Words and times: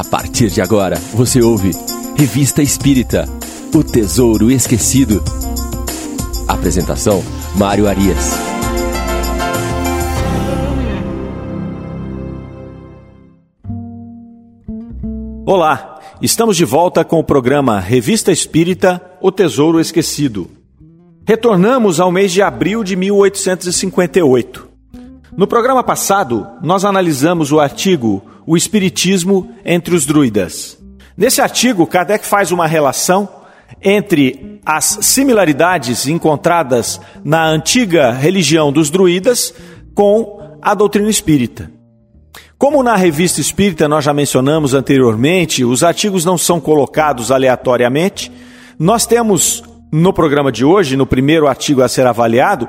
A 0.00 0.04
partir 0.04 0.48
de 0.48 0.62
agora, 0.62 0.96
você 1.12 1.42
ouve 1.42 1.72
Revista 2.16 2.62
Espírita 2.62 3.28
O 3.74 3.84
Tesouro 3.84 4.50
Esquecido. 4.50 5.22
Apresentação: 6.48 7.22
Mário 7.54 7.86
Arias. 7.86 8.32
Olá, 15.44 16.00
estamos 16.22 16.56
de 16.56 16.64
volta 16.64 17.04
com 17.04 17.18
o 17.18 17.24
programa 17.24 17.78
Revista 17.78 18.32
Espírita 18.32 19.02
O 19.20 19.30
Tesouro 19.30 19.78
Esquecido. 19.78 20.50
Retornamos 21.28 22.00
ao 22.00 22.10
mês 22.10 22.32
de 22.32 22.40
abril 22.40 22.82
de 22.82 22.96
1858. 22.96 24.69
No 25.36 25.46
programa 25.46 25.82
passado, 25.84 26.46
nós 26.60 26.84
analisamos 26.84 27.52
o 27.52 27.60
artigo 27.60 28.22
O 28.44 28.56
Espiritismo 28.56 29.48
entre 29.64 29.94
os 29.94 30.04
Druidas. 30.04 30.76
Nesse 31.16 31.40
artigo, 31.40 31.86
Kardec 31.86 32.26
faz 32.26 32.50
uma 32.50 32.66
relação 32.66 33.28
entre 33.80 34.60
as 34.66 34.98
similaridades 35.02 36.06
encontradas 36.08 37.00
na 37.24 37.46
antiga 37.46 38.10
religião 38.10 38.72
dos 38.72 38.90
druidas 38.90 39.54
com 39.94 40.58
a 40.60 40.74
doutrina 40.74 41.08
espírita. 41.08 41.70
Como 42.58 42.82
na 42.82 42.96
revista 42.96 43.40
espírita 43.40 43.88
nós 43.88 44.04
já 44.04 44.12
mencionamos 44.12 44.74
anteriormente, 44.74 45.64
os 45.64 45.84
artigos 45.84 46.24
não 46.24 46.36
são 46.36 46.60
colocados 46.60 47.30
aleatoriamente, 47.30 48.30
nós 48.78 49.06
temos 49.06 49.62
no 49.90 50.12
programa 50.12 50.52
de 50.52 50.64
hoje, 50.64 50.96
no 50.96 51.06
primeiro 51.06 51.48
artigo 51.48 51.82
a 51.82 51.88
ser 51.88 52.06
avaliado, 52.06 52.68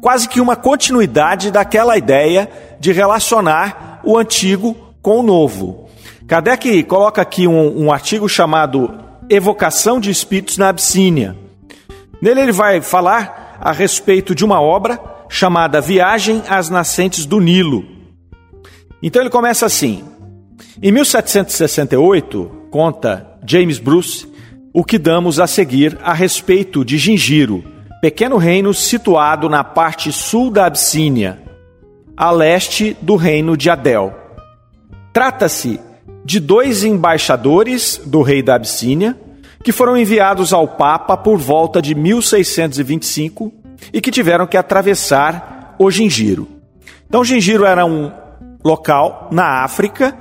quase 0.00 0.28
que 0.28 0.40
uma 0.40 0.56
continuidade 0.56 1.50
daquela 1.50 1.96
ideia 1.96 2.48
de 2.80 2.92
relacionar 2.92 4.00
o 4.04 4.16
antigo 4.16 4.74
com 5.02 5.20
o 5.20 5.22
novo. 5.22 5.88
Kardec 6.26 6.82
coloca 6.84 7.20
aqui 7.20 7.46
um, 7.46 7.84
um 7.84 7.92
artigo 7.92 8.28
chamado 8.28 8.92
Evocação 9.28 10.00
de 10.00 10.10
Espíritos 10.10 10.56
na 10.56 10.68
Abissínia. 10.68 11.36
Nele 12.20 12.40
ele 12.40 12.52
vai 12.52 12.80
falar 12.80 13.58
a 13.60 13.72
respeito 13.72 14.34
de 14.34 14.44
uma 14.44 14.60
obra 14.60 14.98
chamada 15.28 15.80
Viagem 15.80 16.42
às 16.48 16.70
Nascentes 16.70 17.26
do 17.26 17.40
Nilo, 17.40 17.94
então 19.04 19.20
ele 19.20 19.28
começa 19.28 19.66
assim: 19.66 20.02
Em 20.82 20.90
1768, 20.90 22.50
conta 22.70 23.38
James 23.46 23.78
Bruce, 23.78 24.26
o 24.74 24.82
que 24.82 24.98
damos 24.98 25.38
a 25.38 25.46
seguir 25.46 25.96
a 26.02 26.12
respeito 26.12 26.84
de 26.84 26.98
Gingiro, 26.98 27.62
pequeno 28.02 28.36
reino 28.36 28.74
situado 28.74 29.48
na 29.48 29.62
parte 29.62 30.10
sul 30.10 30.50
da 30.50 30.66
Abissínia, 30.66 31.40
a 32.16 32.32
leste 32.32 32.96
do 33.00 33.14
reino 33.14 33.56
de 33.56 33.70
Adel. 33.70 34.12
Trata-se 35.12 35.78
de 36.24 36.40
dois 36.40 36.82
embaixadores 36.82 38.00
do 38.04 38.20
rei 38.20 38.42
da 38.42 38.56
Abissínia 38.56 39.16
que 39.62 39.70
foram 39.70 39.96
enviados 39.96 40.52
ao 40.52 40.66
Papa 40.66 41.16
por 41.16 41.38
volta 41.38 41.80
de 41.80 41.94
1625 41.94 43.52
e 43.92 44.00
que 44.00 44.10
tiveram 44.10 44.46
que 44.46 44.56
atravessar 44.56 45.76
o 45.78 45.88
Gingiro. 45.88 46.48
Então, 47.06 47.24
Gingiro 47.24 47.64
era 47.64 47.86
um 47.86 48.10
local 48.64 49.28
na 49.30 49.62
África 49.62 50.18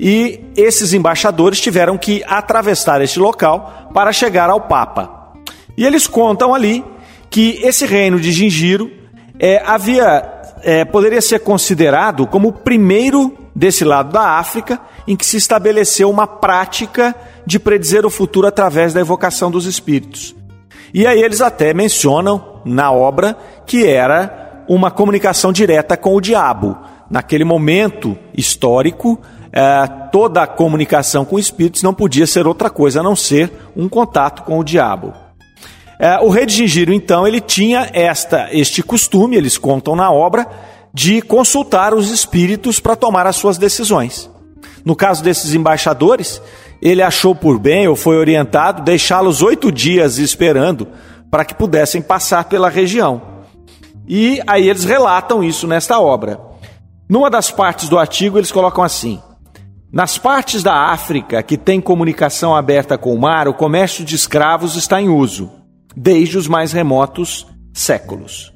e 0.00 0.40
esses 0.56 0.94
embaixadores 0.94 1.60
tiveram 1.60 1.98
que 1.98 2.24
atravessar 2.26 3.02
este 3.02 3.18
local 3.18 3.90
para 3.92 4.14
chegar 4.14 4.48
ao 4.48 4.62
Papa. 4.62 5.34
E 5.76 5.84
eles 5.84 6.06
contam 6.06 6.54
ali 6.54 6.82
que 7.28 7.60
esse 7.62 7.84
reino 7.84 8.18
de 8.18 8.32
Gingiro 8.32 8.90
é, 9.38 9.62
havia 9.64 10.40
é, 10.62 10.84
poderia 10.86 11.20
ser 11.20 11.40
considerado 11.40 12.26
como 12.26 12.48
o 12.48 12.52
primeiro 12.52 13.36
desse 13.54 13.84
lado 13.84 14.12
da 14.12 14.38
África 14.38 14.80
em 15.06 15.14
que 15.14 15.26
se 15.26 15.36
estabeleceu 15.36 16.08
uma 16.08 16.26
prática 16.26 17.14
de 17.46 17.58
predizer 17.58 18.06
o 18.06 18.10
futuro 18.10 18.46
através 18.46 18.94
da 18.94 19.00
evocação 19.00 19.50
dos 19.50 19.66
espíritos. 19.66 20.34
E 20.94 21.06
aí 21.06 21.20
eles 21.20 21.40
até 21.40 21.74
mencionam 21.74 22.60
na 22.64 22.90
obra 22.90 23.36
que 23.66 23.86
era 23.86 24.64
uma 24.66 24.90
comunicação 24.90 25.52
direta 25.52 25.96
com 25.96 26.14
o 26.14 26.20
diabo 26.20 26.76
naquele 27.10 27.44
momento 27.44 28.16
histórico, 28.36 29.20
toda 30.12 30.42
a 30.42 30.46
comunicação 30.46 31.24
com 31.24 31.38
espíritos 31.38 31.82
não 31.82 31.92
podia 31.92 32.26
ser 32.26 32.46
outra 32.46 32.70
coisa 32.70 33.00
a 33.00 33.02
não 33.02 33.16
ser 33.16 33.52
um 33.76 33.88
contato 33.88 34.42
com 34.42 34.58
o 34.58 34.64
diabo. 34.64 35.12
É, 35.98 36.18
o 36.20 36.30
rei 36.30 36.46
de 36.46 36.54
Gingiro, 36.54 36.94
então, 36.94 37.26
ele 37.26 37.40
tinha 37.40 37.90
esta, 37.92 38.48
este 38.52 38.82
costume, 38.82 39.36
eles 39.36 39.58
contam 39.58 39.94
na 39.94 40.10
obra, 40.10 40.46
de 40.94 41.20
consultar 41.20 41.92
os 41.92 42.10
espíritos 42.10 42.80
para 42.80 42.96
tomar 42.96 43.26
as 43.26 43.36
suas 43.36 43.58
decisões. 43.58 44.30
No 44.84 44.96
caso 44.96 45.22
desses 45.22 45.52
embaixadores, 45.52 46.40
ele 46.80 47.02
achou 47.02 47.34
por 47.34 47.58
bem, 47.58 47.86
ou 47.86 47.94
foi 47.94 48.16
orientado, 48.16 48.82
deixá-los 48.82 49.42
oito 49.42 49.70
dias 49.70 50.16
esperando 50.16 50.88
para 51.30 51.44
que 51.44 51.54
pudessem 51.54 52.00
passar 52.00 52.44
pela 52.44 52.70
região. 52.70 53.20
E 54.08 54.40
aí 54.46 54.68
eles 54.68 54.84
relatam 54.84 55.44
isso 55.44 55.66
nesta 55.66 56.00
obra. 56.00 56.40
Numa 57.08 57.28
das 57.28 57.50
partes 57.50 57.88
do 57.88 57.98
artigo, 57.98 58.38
eles 58.38 58.50
colocam 58.50 58.82
assim: 58.82 59.20
Nas 59.92 60.16
partes 60.16 60.62
da 60.62 60.92
África 60.92 61.42
que 61.42 61.58
tem 61.58 61.80
comunicação 61.80 62.54
aberta 62.54 62.96
com 62.96 63.12
o 63.12 63.20
mar, 63.20 63.48
o 63.48 63.54
comércio 63.54 64.04
de 64.04 64.14
escravos 64.14 64.76
está 64.76 65.02
em 65.02 65.08
uso, 65.08 65.50
desde 65.96 66.38
os 66.38 66.46
mais 66.46 66.72
remotos 66.72 67.44
séculos. 67.74 68.52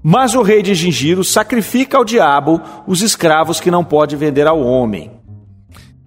Mas 0.00 0.34
o 0.34 0.42
rei 0.42 0.62
de 0.62 0.72
Gingiro 0.72 1.24
sacrifica 1.24 1.98
ao 1.98 2.04
diabo 2.04 2.60
os 2.86 3.02
escravos 3.02 3.58
que 3.58 3.70
não 3.70 3.84
pode 3.84 4.14
vender 4.14 4.46
ao 4.46 4.60
homem. 4.60 5.10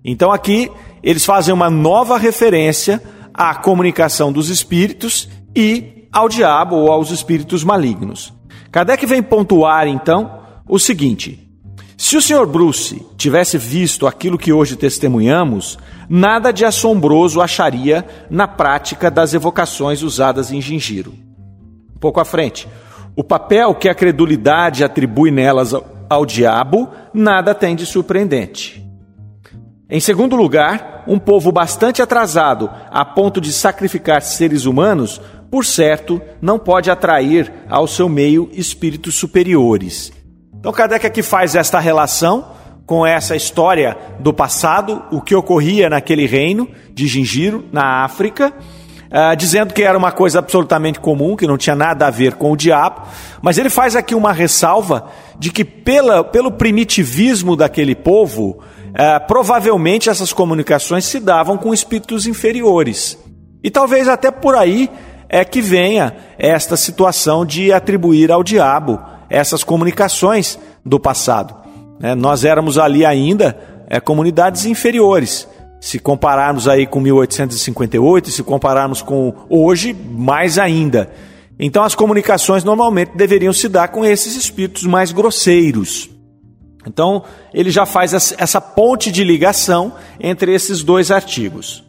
Então 0.03 0.31
aqui 0.31 0.71
eles 1.03 1.25
fazem 1.25 1.53
uma 1.53 1.69
nova 1.69 2.17
referência 2.17 3.03
à 3.33 3.53
comunicação 3.53 4.31
dos 4.31 4.49
espíritos 4.49 5.27
e 5.53 6.07
ao 6.09 6.29
diabo 6.29 6.77
ou 6.77 6.89
aos 6.89 7.11
espíritos 7.11 7.65
malignos. 7.65 8.33
Kardec 8.71 9.05
vem 9.05 9.21
pontuar 9.21 9.87
então 9.87 10.39
o 10.69 10.79
seguinte: 10.79 11.52
se 12.03 12.17
o 12.17 12.21
Sr. 12.21 12.45
Bruce 12.45 13.01
tivesse 13.15 13.57
visto 13.57 14.05
aquilo 14.05 14.37
que 14.37 14.51
hoje 14.51 14.75
testemunhamos, 14.75 15.79
nada 16.09 16.51
de 16.51 16.65
assombroso 16.65 17.39
acharia 17.39 18.05
na 18.29 18.45
prática 18.45 19.09
das 19.09 19.33
evocações 19.33 20.01
usadas 20.01 20.51
em 20.51 20.59
Gingiro. 20.59 21.13
Um 21.95 21.99
pouco 22.01 22.19
à 22.19 22.25
frente. 22.25 22.67
O 23.15 23.23
papel 23.23 23.73
que 23.73 23.87
a 23.87 23.95
credulidade 23.95 24.83
atribui 24.83 25.31
nelas 25.31 25.73
ao, 26.09 26.25
diabo 26.25 26.89
nada 27.13 27.55
tem 27.55 27.73
de 27.73 27.85
surpreendente. 27.85 28.85
Em 29.89 30.01
segundo 30.01 30.35
lugar, 30.35 31.05
um 31.07 31.17
povo 31.17 31.53
bastante 31.53 32.01
atrasado 32.01 32.69
a 32.91 33.05
ponto 33.05 33.39
de 33.39 33.53
sacrificar 33.53 34.21
seres 34.23 34.65
humanos, 34.65 35.21
por 35.49 35.63
certo, 35.63 36.21
não 36.41 36.59
pode 36.59 36.91
atrair 36.91 37.49
ao 37.69 37.87
seu 37.87 38.09
meio 38.09 38.49
espíritos 38.51 39.15
superiores 39.15 40.11
então 40.63 40.71
Kardec 40.71 41.05
aqui 41.05 41.21
faz 41.21 41.55
esta 41.55 41.77
relação 41.77 42.53
com 42.85 43.05
essa 43.05 43.35
história 43.35 43.97
do 44.21 44.33
passado, 44.33 45.03
o 45.11 45.19
que 45.19 45.35
ocorria 45.35 45.89
naquele 45.89 46.25
reino 46.25 46.69
de 46.93 47.05
Gingiro, 47.05 47.65
na 47.69 48.05
África, 48.05 48.47
uh, 48.47 49.35
dizendo 49.35 49.73
que 49.73 49.83
era 49.83 49.97
uma 49.97 50.13
coisa 50.13 50.39
absolutamente 50.39 51.01
comum, 51.01 51.35
que 51.35 51.45
não 51.45 51.57
tinha 51.57 51.75
nada 51.75 52.07
a 52.07 52.09
ver 52.09 52.35
com 52.35 52.49
o 52.49 52.55
diabo, 52.55 53.01
mas 53.41 53.57
ele 53.57 53.69
faz 53.69 53.93
aqui 53.93 54.15
uma 54.15 54.31
ressalva 54.31 55.09
de 55.37 55.51
que 55.51 55.65
pela, 55.65 56.23
pelo 56.23 56.49
primitivismo 56.49 57.57
daquele 57.57 57.93
povo, 57.93 58.61
uh, 58.61 59.27
provavelmente 59.27 60.09
essas 60.09 60.31
comunicações 60.31 61.03
se 61.03 61.19
davam 61.19 61.57
com 61.57 61.73
espíritos 61.73 62.25
inferiores. 62.25 63.17
E 63.61 63.69
talvez 63.69 64.07
até 64.07 64.31
por 64.31 64.55
aí 64.55 64.89
é 65.33 65.43
que 65.43 65.61
venha 65.61 66.15
esta 66.37 66.77
situação 66.77 67.43
de 67.43 67.73
atribuir 67.73 68.31
ao 68.31 68.43
diabo 68.43 68.99
essas 69.27 69.63
comunicações 69.63 70.59
do 70.85 70.99
passado. 70.99 71.55
Né? 71.99 72.13
Nós 72.13 72.45
éramos 72.45 72.77
ali 72.77 73.03
ainda 73.03 73.57
é, 73.87 73.99
comunidades 73.99 74.65
inferiores. 74.65 75.47
Se 75.81 75.97
compararmos 75.97 76.67
aí 76.67 76.85
com 76.85 76.99
1858, 76.99 78.29
se 78.29 78.43
compararmos 78.43 79.01
com 79.01 79.33
hoje, 79.49 79.91
mais 79.91 80.59
ainda. 80.59 81.09
Então 81.59 81.83
as 81.83 81.95
comunicações 81.95 82.63
normalmente 82.63 83.17
deveriam 83.17 83.51
se 83.51 83.67
dar 83.67 83.87
com 83.87 84.05
esses 84.05 84.35
espíritos 84.35 84.83
mais 84.83 85.11
grosseiros. 85.11 86.11
Então 86.85 87.23
ele 87.51 87.71
já 87.71 87.87
faz 87.87 88.13
essa 88.13 88.61
ponte 88.61 89.11
de 89.11 89.23
ligação 89.23 89.93
entre 90.19 90.53
esses 90.53 90.83
dois 90.83 91.09
artigos. 91.09 91.83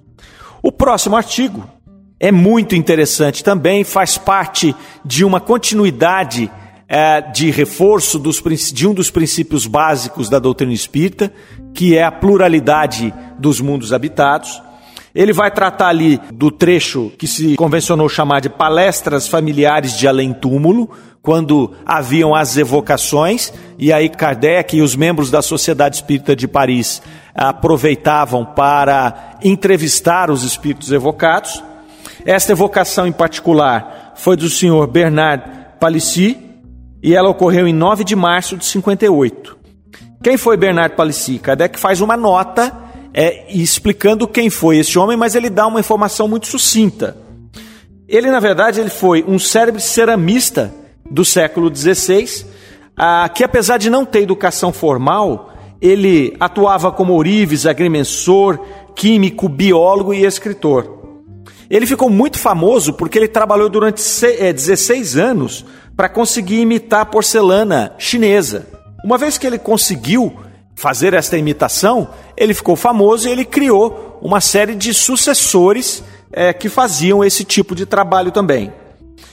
O 0.62 0.72
próximo 0.72 1.14
artigo 1.14 1.73
é 2.18 2.30
muito 2.30 2.74
interessante 2.74 3.42
também, 3.42 3.84
faz 3.84 4.16
parte 4.16 4.74
de 5.04 5.24
uma 5.24 5.40
continuidade 5.40 6.50
é, 6.88 7.20
de 7.20 7.50
reforço 7.50 8.18
dos, 8.18 8.42
de 8.72 8.86
um 8.86 8.94
dos 8.94 9.10
princípios 9.10 9.66
básicos 9.66 10.28
da 10.28 10.38
doutrina 10.38 10.72
espírita, 10.72 11.32
que 11.72 11.96
é 11.96 12.04
a 12.04 12.12
pluralidade 12.12 13.12
dos 13.38 13.60
mundos 13.60 13.92
habitados. 13.92 14.62
Ele 15.14 15.32
vai 15.32 15.50
tratar 15.50 15.88
ali 15.88 16.20
do 16.32 16.50
trecho 16.50 17.12
que 17.18 17.26
se 17.26 17.56
convencionou 17.56 18.08
chamar 18.08 18.40
de 18.40 18.48
palestras 18.48 19.28
familiares 19.28 19.96
de 19.96 20.08
além-túmulo, 20.08 20.90
quando 21.22 21.72
haviam 21.86 22.34
as 22.34 22.56
evocações, 22.56 23.50
e 23.78 23.90
aí 23.92 24.10
Kardec 24.10 24.76
e 24.76 24.82
os 24.82 24.94
membros 24.94 25.30
da 25.30 25.40
Sociedade 25.40 25.96
Espírita 25.96 26.36
de 26.36 26.46
Paris 26.46 27.00
aproveitavam 27.34 28.44
para 28.44 29.38
entrevistar 29.42 30.30
os 30.30 30.42
espíritos 30.42 30.92
evocados. 30.92 31.62
Esta 32.24 32.52
evocação 32.52 33.06
em 33.06 33.12
particular 33.12 34.12
foi 34.16 34.36
do 34.36 34.48
senhor 34.48 34.86
Bernard 34.86 35.44
Palissy, 35.78 36.38
e 37.02 37.14
ela 37.14 37.28
ocorreu 37.28 37.68
em 37.68 37.72
9 37.72 38.02
de 38.02 38.16
março 38.16 38.56
de 38.56 38.64
58. 38.64 39.58
Quem 40.22 40.38
foi 40.38 40.56
Bernard 40.56 40.96
Palissy? 40.96 41.38
Kardec 41.38 41.78
faz 41.78 42.00
uma 42.00 42.16
nota 42.16 42.72
é, 43.12 43.44
explicando 43.52 44.26
quem 44.26 44.48
foi 44.48 44.78
esse 44.78 44.98
homem, 44.98 45.16
mas 45.16 45.34
ele 45.34 45.50
dá 45.50 45.66
uma 45.66 45.80
informação 45.80 46.26
muito 46.26 46.46
sucinta. 46.46 47.14
Ele, 48.08 48.30
na 48.30 48.40
verdade, 48.40 48.80
ele 48.80 48.88
foi 48.88 49.22
um 49.28 49.38
cérebro 49.38 49.80
ceramista 49.80 50.74
do 51.10 51.26
século 51.26 51.74
XVI, 51.74 52.46
ah, 52.96 53.28
que 53.28 53.44
apesar 53.44 53.76
de 53.76 53.90
não 53.90 54.06
ter 54.06 54.22
educação 54.22 54.72
formal, 54.72 55.52
ele 55.80 56.34
atuava 56.40 56.90
como 56.90 57.12
ourives, 57.12 57.66
agrimensor, 57.66 58.58
químico, 58.96 59.46
biólogo 59.46 60.14
e 60.14 60.24
escritor. 60.24 61.03
Ele 61.70 61.86
ficou 61.86 62.10
muito 62.10 62.38
famoso 62.38 62.92
porque 62.92 63.18
ele 63.18 63.28
trabalhou 63.28 63.68
durante 63.68 63.96
16 63.96 65.16
é, 65.16 65.20
anos 65.20 65.64
para 65.96 66.08
conseguir 66.08 66.60
imitar 66.60 67.00
a 67.02 67.06
porcelana 67.06 67.94
chinesa. 67.98 68.66
Uma 69.04 69.18
vez 69.18 69.38
que 69.38 69.46
ele 69.46 69.58
conseguiu 69.58 70.34
fazer 70.74 71.14
esta 71.14 71.38
imitação, 71.38 72.08
ele 72.36 72.54
ficou 72.54 72.76
famoso 72.76 73.28
e 73.28 73.32
ele 73.32 73.44
criou 73.44 74.18
uma 74.20 74.40
série 74.40 74.74
de 74.74 74.92
sucessores 74.92 76.02
é, 76.32 76.52
que 76.52 76.68
faziam 76.68 77.24
esse 77.24 77.44
tipo 77.44 77.74
de 77.74 77.86
trabalho 77.86 78.30
também. 78.32 78.72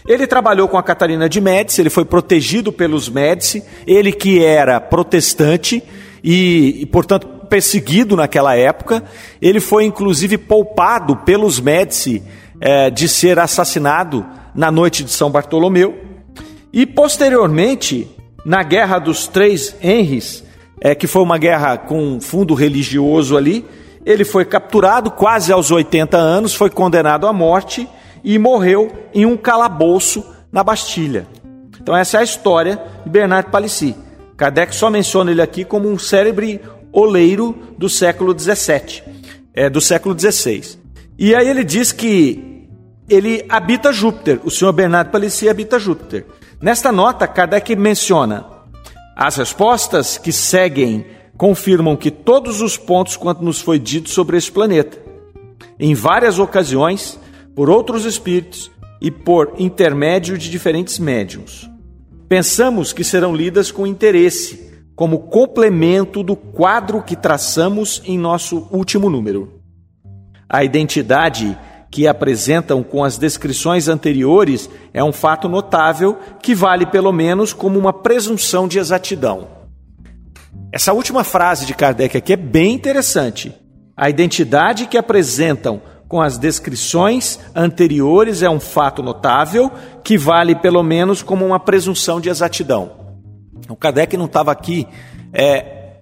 Ele 0.08 0.26
trabalhou 0.28 0.68
com 0.68 0.78
a 0.78 0.84
Catarina 0.84 1.30
de 1.30 1.40
Médici, 1.40 1.82
ele 1.82 1.90
foi 1.90 2.06
protegido 2.06 2.72
pelos 2.72 3.10
Médici, 3.10 3.64
ele 3.86 4.12
que 4.12 4.44
era 4.44 4.80
protestante 4.80 5.84
e, 6.24 6.82
e, 6.82 6.86
portanto, 6.86 7.28
perseguido 7.52 8.16
naquela 8.16 8.56
época. 8.56 9.04
Ele 9.42 9.60
foi, 9.60 9.84
inclusive, 9.84 10.38
poupado 10.38 11.18
pelos 11.18 11.60
Médici 11.60 12.24
é, 12.62 12.90
de 12.90 13.10
ser 13.10 13.38
assassinado 13.38 14.26
na 14.56 14.72
noite 14.72 15.04
de 15.04 15.12
São 15.12 15.30
Bartolomeu. 15.30 16.00
E, 16.72 16.86
posteriormente, 16.86 18.10
na 18.46 18.64
Guerra 18.64 19.00
dos 19.00 19.28
Três 19.28 19.76
Henris, 19.84 20.46
é, 20.80 20.96
que 20.96 21.08
foi 21.08 21.22
uma 21.22 21.38
guerra 21.38 21.78
com 21.78 22.22
fundo 22.22 22.54
religioso 22.54 23.36
ali. 23.36 23.66
Ele 24.06 24.24
foi 24.24 24.46
capturado 24.46 25.12
quase 25.12 25.52
aos 25.52 25.70
80 25.70 26.18
anos, 26.18 26.56
foi 26.56 26.70
condenado 26.70 27.28
à 27.28 27.34
morte 27.34 27.88
e 28.24 28.40
morreu 28.40 28.90
em 29.14 29.26
um 29.26 29.36
calabouço 29.36 30.26
na 30.52 30.64
Bastilha. 30.64 31.28
Então 31.80 31.96
essa 31.96 32.18
é 32.18 32.22
a 32.22 32.24
história 32.24 32.82
de 33.04 33.12
Bernard 33.12 33.52
Palissy. 33.52 33.96
Kardec 34.38 34.74
só 34.74 34.90
menciona 34.90 35.30
ele 35.30 35.42
aqui 35.42 35.64
como 35.64 35.88
um 35.88 36.00
cérebro 36.00 36.46
oleiro 36.92 37.56
do 37.78 37.90
século 37.90 38.34
17, 38.34 39.04
é, 39.54 39.70
do 39.70 39.82
século 39.82 40.14
16. 40.14 40.80
E 41.18 41.36
aí 41.36 41.48
ele 41.48 41.64
diz 41.64 41.92
que 41.92 42.68
ele 43.10 43.46
habita 43.50 43.92
Júpiter, 43.92 44.40
o 44.44 44.50
senhor 44.50 44.72
Bernard 44.72 45.12
Palissy 45.12 45.50
habita 45.50 45.78
Júpiter. 45.78 46.26
Nesta 46.62 46.92
nota, 46.92 47.28
Kardec 47.28 47.76
menciona 47.76 48.46
as 49.16 49.36
respostas 49.36 50.18
que 50.18 50.32
seguem 50.32 51.06
confirmam 51.38 51.98
que 51.98 52.12
todos 52.12 52.62
os 52.62 52.78
pontos 52.78 53.18
quanto 53.18 53.44
nos 53.44 53.60
foi 53.60 53.80
dito 53.80 54.10
sobre 54.10 54.38
este 54.38 54.52
planeta, 54.52 54.98
em 55.80 55.96
várias 55.96 56.38
ocasiões, 56.38 57.20
por 57.56 57.68
outros 57.68 58.06
espíritos 58.06 58.70
e 59.02 59.10
por 59.10 59.54
intermédio 59.58 60.38
de 60.38 60.52
diferentes 60.52 61.00
médiums. 61.00 61.68
Pensamos 62.30 62.94
que 62.94 63.04
serão 63.04 63.36
lidas 63.36 63.72
com 63.72 63.88
interesse, 63.88 64.71
como 65.02 65.18
complemento 65.18 66.22
do 66.22 66.36
quadro 66.36 67.02
que 67.02 67.16
traçamos 67.16 68.04
em 68.06 68.20
nosso 68.20 68.68
último 68.70 69.10
número. 69.10 69.60
A 70.48 70.64
identidade 70.64 71.58
que 71.90 72.08
apresentam 72.08 72.84
com 72.84 73.04
as 73.04 73.18
descrições 73.18 73.88
anteriores 73.88 74.70
é 74.94 75.04
um 75.04 75.12
fato 75.12 75.50
notável 75.50 76.20
que 76.40 76.54
vale 76.54 76.86
pelo 76.86 77.12
menos 77.12 77.52
como 77.52 77.80
uma 77.80 77.92
presunção 77.92 78.68
de 78.68 78.78
exatidão. 78.78 79.48
Essa 80.72 80.94
última 80.94 81.24
frase 81.24 81.66
de 81.66 81.74
Kardec 81.74 82.16
aqui 82.16 82.34
é 82.34 82.38
bem 82.38 82.76
interessante. 82.76 83.52
A 83.98 84.08
identidade 84.08 84.86
que 84.86 85.00
apresentam 85.00 85.82
com 86.08 86.22
as 86.22 86.38
descrições 86.38 87.40
anteriores 87.56 88.44
é 88.44 88.50
um 88.52 88.60
fato 88.60 89.02
notável 89.02 89.72
que 90.04 90.16
vale 90.16 90.54
pelo 90.54 90.84
menos 90.84 91.24
como 91.24 91.44
uma 91.44 91.60
presunção 91.60 92.22
de 92.22 92.30
exatidão. 92.30 93.01
O 93.70 93.76
Kardec 93.76 94.18
não 94.18 94.26
estava 94.26 94.52
aqui 94.52 94.88
é, 95.34 95.98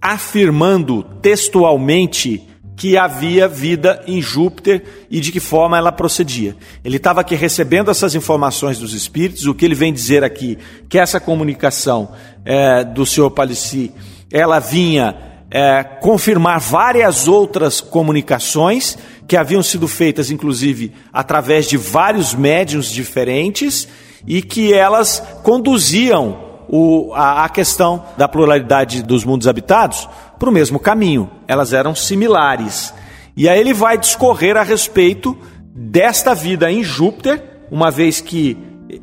afirmando 0.00 1.02
textualmente 1.22 2.46
que 2.76 2.96
havia 2.96 3.46
vida 3.46 4.02
em 4.06 4.20
Júpiter 4.20 4.82
e 5.10 5.20
de 5.20 5.30
que 5.30 5.40
forma 5.40 5.78
ela 5.78 5.92
procedia. 5.92 6.56
Ele 6.84 6.96
estava 6.96 7.20
aqui 7.20 7.34
recebendo 7.34 7.90
essas 7.90 8.14
informações 8.14 8.78
dos 8.78 8.92
espíritos, 8.92 9.46
o 9.46 9.54
que 9.54 9.64
ele 9.64 9.74
vem 9.74 9.92
dizer 9.92 10.24
aqui, 10.24 10.58
que 10.88 10.98
essa 10.98 11.20
comunicação 11.20 12.12
é, 12.44 12.84
do 12.84 13.06
senhor 13.06 13.30
Palissy, 13.30 13.92
ela 14.32 14.58
vinha 14.58 15.16
é, 15.50 15.84
confirmar 15.84 16.58
várias 16.58 17.28
outras 17.28 17.80
comunicações 17.80 18.98
que 19.26 19.36
haviam 19.36 19.62
sido 19.62 19.86
feitas, 19.86 20.30
inclusive, 20.30 20.92
através 21.12 21.68
de 21.68 21.76
vários 21.76 22.34
médiums 22.34 22.90
diferentes 22.90 23.86
e 24.26 24.42
que 24.42 24.72
elas 24.72 25.22
conduziam 25.42 26.43
o, 26.68 27.12
a, 27.14 27.44
a 27.44 27.48
questão 27.48 28.04
da 28.16 28.28
pluralidade 28.28 29.02
dos 29.02 29.24
mundos 29.24 29.46
habitados 29.46 30.08
para 30.38 30.48
o 30.48 30.52
mesmo 30.52 30.78
caminho, 30.78 31.30
elas 31.46 31.72
eram 31.72 31.94
similares. 31.94 32.92
E 33.36 33.48
aí 33.48 33.58
ele 33.58 33.74
vai 33.74 33.98
discorrer 33.98 34.56
a 34.56 34.62
respeito 34.62 35.36
desta 35.74 36.34
vida 36.34 36.70
em 36.70 36.82
Júpiter, 36.82 37.42
uma 37.70 37.90
vez 37.90 38.20
que 38.20 38.56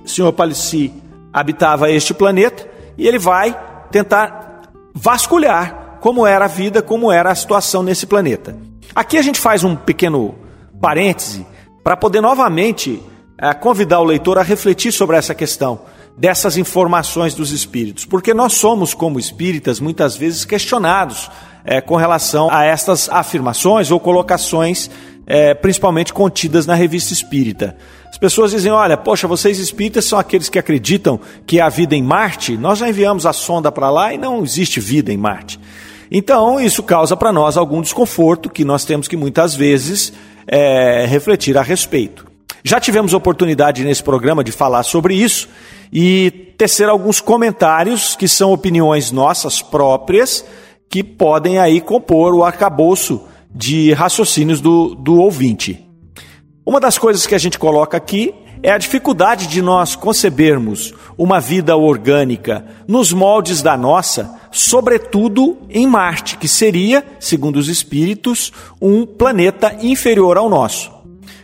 o 0.04 0.08
senhor 0.08 0.32
Palissy 0.34 0.94
habitava 1.34 1.92
este 1.92 2.14
planeta, 2.14 2.68
e 2.98 3.08
ele 3.08 3.20
vai 3.20 3.58
tentar 3.92 4.72
vasculhar 4.94 5.98
como 6.00 6.26
era 6.26 6.46
a 6.46 6.48
vida, 6.48 6.82
como 6.82 7.12
era 7.12 7.32
a 7.32 7.36
situação 7.36 7.84
nesse 7.84 8.06
planeta. 8.06 8.56
Aqui 8.96 9.18
a 9.18 9.22
gente 9.22 9.40
faz 9.40 9.64
um 9.64 9.76
pequeno 9.76 10.36
parêntese 10.82 11.46
para 11.84 11.96
poder 11.96 12.22
novamente 12.22 13.02
é, 13.38 13.54
convidar 13.54 14.00
o 14.00 14.04
leitor 14.04 14.38
a 14.38 14.44
refletir 14.44 14.92
sobre 14.92 15.18
essa 15.18 15.34
questão 15.34 15.82
dessas 16.18 16.58
informações 16.58 17.34
dos 17.34 17.52
espíritos, 17.52 18.06
porque 18.06 18.34
nós 18.34 18.54
somos, 18.54 18.94
como 18.94 19.20
espíritas, 19.20 19.80
muitas 19.80 20.16
vezes 20.16 20.46
questionados 20.46 21.30
é, 21.64 21.82
com 21.82 21.96
relação 21.96 22.50
a 22.52 22.64
estas 22.66 23.10
afirmações 23.10 23.92
ou 23.92 24.00
colocações, 24.00 24.90
é, 25.26 25.54
principalmente 25.54 26.14
contidas 26.14 26.66
na 26.66 26.76
revista 26.76 27.14
espírita. 27.14 27.76
As 28.10 28.18
pessoas 28.18 28.52
dizem: 28.52 28.72
olha, 28.72 28.98
poxa, 28.98 29.28
vocês 29.28 29.60
espíritas 29.60 30.06
são 30.06 30.20
aqueles 30.20 30.50
que 30.50 30.60
acreditam 30.60 31.20
que 31.46 31.60
há 31.62 31.70
vida 31.70 31.96
em 31.96 32.04
Marte, 32.04 32.58
nós 32.58 32.80
já 32.80 32.90
enviamos 32.90 33.26
a 33.26 33.34
sonda 33.34 33.72
para 33.72 33.90
lá 33.90 34.14
e 34.14 34.18
não 34.18 34.44
existe 34.44 34.80
vida 34.80 35.12
em 35.12 35.18
Marte. 35.18 35.60
Então, 36.12 36.60
isso 36.60 36.84
causa 36.84 37.16
para 37.16 37.32
nós 37.32 37.56
algum 37.56 37.82
desconforto 37.82 38.50
que 38.50 38.66
nós 38.66 38.84
temos 38.84 39.08
que 39.08 39.16
muitas 39.16 39.56
vezes 39.56 40.12
é, 40.46 41.06
refletir 41.08 41.58
a 41.58 41.62
respeito. 41.62 42.30
Já 42.64 42.80
tivemos 42.82 43.14
oportunidade 43.14 43.84
nesse 43.84 44.04
programa 44.04 44.44
de 44.44 44.52
falar 44.52 44.84
sobre 44.84 45.16
isso 45.16 45.48
e 45.92 46.54
tecer 46.58 46.88
alguns 46.88 47.20
comentários 47.20 48.16
que 48.16 48.28
são 48.28 48.54
opiniões 48.54 49.12
nossas 49.12 49.62
próprias 49.62 50.46
que 50.90 51.04
podem 51.04 51.58
aí 51.58 51.82
compor 51.82 52.34
o 52.34 52.44
arcabouço 52.44 53.22
de 53.54 53.94
raciocínios 53.94 54.62
do, 54.62 54.94
do 54.96 55.20
ouvinte. 55.20 55.88
Uma 56.66 56.80
das 56.80 56.98
coisas 56.98 57.26
que 57.26 57.36
a 57.36 57.38
gente 57.38 57.58
coloca 57.58 57.98
aqui 57.98 58.34
é 58.64 58.72
a 58.72 58.78
dificuldade 58.78 59.48
de 59.48 59.62
nós 59.62 59.96
concebermos 59.96 60.94
uma 61.18 61.40
vida 61.40 61.76
orgânica 61.76 62.66
nos 62.88 63.12
moldes 63.12 63.62
da 63.62 63.76
nossa, 63.76 64.40
sobretudo 64.52 65.58
em 65.70 65.88
Marte, 65.88 66.38
que 66.38 66.48
seria, 66.48 67.04
segundo 67.20 67.56
os 67.56 67.68
espíritos, 67.68 68.52
um 68.80 69.06
planeta 69.06 69.78
inferior 69.82 70.38
ao 70.38 70.50
nosso. 70.50 70.92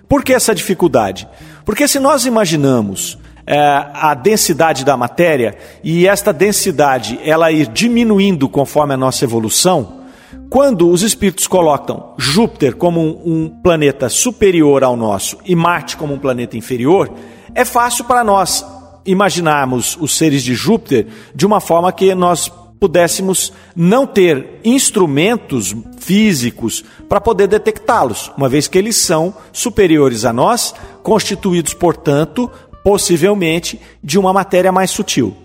Por 0.07 0.23
que 0.23 0.33
essa 0.33 0.53
dificuldade? 0.53 1.27
Porque 1.65 1.87
se 1.87 1.99
nós 1.99 2.25
imaginamos 2.25 3.17
é, 3.47 3.57
a 3.93 4.13
densidade 4.13 4.83
da 4.83 4.97
matéria 4.97 5.57
e 5.81 6.05
esta 6.05 6.33
densidade 6.33 7.17
ela 7.23 7.49
ir 7.49 7.67
diminuindo 7.67 8.49
conforme 8.49 8.93
a 8.93 8.97
nossa 8.97 9.23
evolução, 9.23 10.01
quando 10.49 10.89
os 10.89 11.01
espíritos 11.01 11.47
colocam 11.47 12.13
Júpiter 12.17 12.75
como 12.75 12.99
um, 12.99 13.21
um 13.25 13.49
planeta 13.49 14.09
superior 14.09 14.83
ao 14.83 14.97
nosso 14.97 15.37
e 15.45 15.55
Marte 15.55 15.95
como 15.95 16.13
um 16.13 16.19
planeta 16.19 16.57
inferior, 16.57 17.09
é 17.55 17.63
fácil 17.63 18.03
para 18.03 18.23
nós 18.23 18.65
imaginarmos 19.05 19.97
os 19.99 20.17
seres 20.17 20.43
de 20.43 20.53
Júpiter 20.53 21.07
de 21.33 21.45
uma 21.45 21.61
forma 21.61 21.91
que 21.93 22.13
nós 22.13 22.51
pudéssemos 22.79 23.51
não 23.75 24.05
ter 24.05 24.59
instrumentos 24.63 25.75
físicos 25.97 26.83
para 27.09 27.19
poder 27.19 27.47
detectá-los, 27.47 28.31
uma 28.37 28.47
vez 28.47 28.67
que 28.67 28.77
eles 28.77 28.97
são 28.97 29.33
superiores 29.51 30.25
a 30.25 30.33
nós, 30.33 30.75
constituídos, 31.01 31.73
portanto, 31.73 32.49
possivelmente 32.87 33.81
de 34.01 34.17
uma 34.17 34.31
matéria 34.31 34.71
mais 34.71 34.91
sutil. 34.91 35.35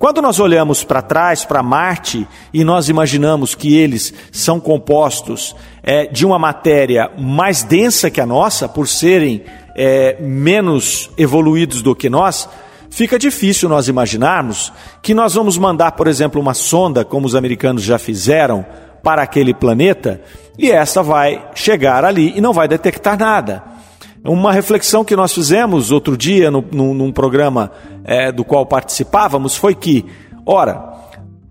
Quando 0.00 0.20
nós 0.20 0.40
olhamos 0.40 0.82
para 0.82 1.00
trás, 1.00 1.44
para 1.44 1.62
Marte, 1.62 2.26
e 2.52 2.64
nós 2.64 2.88
imaginamos 2.88 3.54
que 3.54 3.76
eles 3.76 4.12
são 4.32 4.58
compostos 4.58 5.54
é, 5.80 6.06
de 6.06 6.26
uma 6.26 6.40
matéria 6.40 7.08
mais 7.16 7.62
densa 7.62 8.10
que 8.10 8.20
a 8.20 8.26
nossa, 8.26 8.68
por 8.68 8.88
serem 8.88 9.44
é, 9.76 10.16
menos 10.20 11.08
evoluídos 11.16 11.82
do 11.82 11.94
que 11.94 12.10
nós, 12.10 12.48
fica 12.90 13.16
difícil 13.16 13.68
nós 13.68 13.86
imaginarmos 13.86 14.72
que 15.00 15.14
nós 15.14 15.34
vamos 15.34 15.56
mandar, 15.56 15.92
por 15.92 16.08
exemplo, 16.08 16.40
uma 16.40 16.52
sonda, 16.52 17.04
como 17.04 17.28
os 17.28 17.36
americanos 17.36 17.84
já 17.84 18.00
fizeram, 18.00 18.66
para 19.04 19.22
aquele 19.22 19.54
planeta, 19.54 20.20
e 20.58 20.68
essa 20.68 21.00
vai 21.00 21.46
chegar 21.54 22.04
ali 22.04 22.32
e 22.36 22.40
não 22.40 22.52
vai 22.52 22.66
detectar 22.66 23.16
nada. 23.16 23.77
Uma 24.24 24.52
reflexão 24.52 25.04
que 25.04 25.16
nós 25.16 25.32
fizemos 25.32 25.90
outro 25.90 26.16
dia 26.16 26.50
no, 26.50 26.64
no, 26.72 26.94
num 26.94 27.12
programa 27.12 27.70
é, 28.04 28.32
do 28.32 28.44
qual 28.44 28.66
participávamos 28.66 29.56
foi 29.56 29.74
que, 29.74 30.04
ora, 30.44 30.92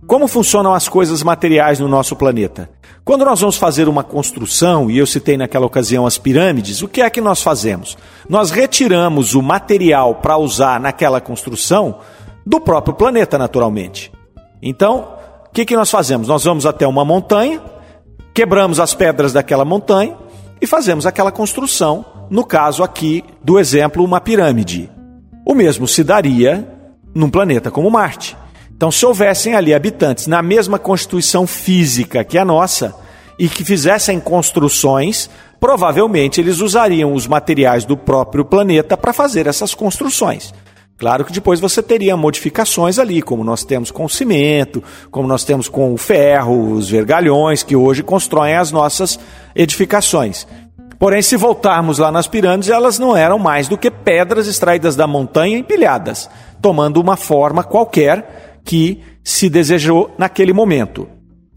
como 0.06 0.28
funcionam 0.28 0.74
as 0.74 0.88
coisas 0.88 1.24
materiais 1.24 1.80
no 1.80 1.88
nosso 1.88 2.16
planeta? 2.16 2.70
Quando 3.04 3.24
nós 3.24 3.40
vamos 3.40 3.58
fazer 3.58 3.88
uma 3.88 4.04
construção, 4.04 4.92
e 4.92 4.98
eu 4.98 5.08
citei 5.08 5.38
naquela 5.38 5.66
ocasião 5.66 6.06
as 6.06 6.18
pirâmides, 6.18 6.82
o 6.82 6.88
que 6.88 7.02
é 7.02 7.10
que 7.10 7.22
nós 7.22 7.42
fazemos? 7.42 7.98
Nós 8.28 8.52
retiramos 8.52 9.34
o 9.34 9.42
material 9.42 10.16
para 10.16 10.38
usar 10.38 10.80
naquela 10.80 11.22
construção 11.22 12.00
do 12.46 12.60
próprio 12.60 12.96
planeta, 12.96 13.38
naturalmente. 13.38 14.12
Então, 14.62 15.08
o 15.46 15.54
que, 15.54 15.66
que 15.66 15.76
nós 15.76 15.90
fazemos? 15.90 16.28
Nós 16.28 16.44
vamos 16.44 16.66
até 16.66 16.86
uma 16.86 17.06
montanha, 17.06 17.62
quebramos 18.34 18.80
as 18.80 18.94
pedras 18.94 19.32
daquela 19.32 19.64
montanha 19.64 20.18
e 20.62 20.68
fazemos 20.68 21.06
aquela 21.06 21.32
construção 21.32 22.06
no 22.29 22.43
caso 22.46 22.84
aqui 22.84 23.24
do 23.43 23.60
exemplo, 23.60 24.03
uma 24.03 24.22
pirâmide. 24.22 24.89
O 25.46 25.53
mesmo 25.53 25.88
se 25.88 26.03
daria 26.03 26.67
num 27.13 27.29
planeta 27.29 27.72
como 27.72 27.89
Marte. 27.89 28.36
Então, 28.75 28.91
se 28.91 29.05
houvessem 29.05 29.55
ali 29.55 29.74
habitantes 29.74 30.27
na 30.27 30.41
mesma 30.41 30.77
constituição 30.77 31.48
física 31.48 32.24
que 32.24 32.38
a 32.38 32.46
nossa 32.46 32.96
e 33.39 33.50
que 33.50 33.63
fizessem 33.63 34.19
construções, 34.19 35.29
provavelmente 35.60 36.39
eles 36.39 36.60
usariam 36.60 37.13
os 37.13 37.25
materiais 37.27 37.86
do 37.86 37.98
próprio 37.98 38.46
planeta 38.46 38.96
para 38.96 39.13
fazer 39.13 39.48
essas 39.48 39.74
construções. 39.74 40.53
Claro 40.98 41.24
que 41.24 41.31
depois 41.31 41.60
você 41.60 41.81
teria 41.84 42.17
modificações 42.17 42.98
ali, 42.98 43.22
como 43.22 43.43
nós 43.43 43.63
temos 43.63 43.91
com 43.91 44.05
o 44.05 44.10
cimento, 44.10 44.84
como 45.12 45.27
nós 45.27 45.43
temos 45.43 45.69
com 45.69 45.93
o 45.93 45.98
ferro, 45.98 46.72
os 46.74 46.89
vergalhões 46.89 47.62
que 47.62 47.75
hoje 47.75 48.01
constroem 48.01 48.55
as 48.55 48.72
nossas 48.72 49.19
edificações. 49.55 50.48
Porém, 51.00 51.22
se 51.22 51.36
voltarmos 51.36 52.00
lá 52.00 52.12
nas 52.12 52.27
pirâmides, 52.27 52.70
elas 52.70 52.98
não 52.98 53.16
eram 53.16 53.38
mais 53.38 53.68
do 53.68 53.77
que 53.77 53.92
pedras 53.92 54.48
extraídas 54.48 54.96
da 54.96 55.06
montanha 55.06 55.58
empilhadas, 55.58 56.30
tomando 56.62 57.00
uma 57.00 57.16
forma 57.16 57.63
qualquer 57.63 58.60
que 58.63 59.04
se 59.24 59.50
desejou 59.50 60.12
naquele 60.18 60.54
momento. 60.54 61.08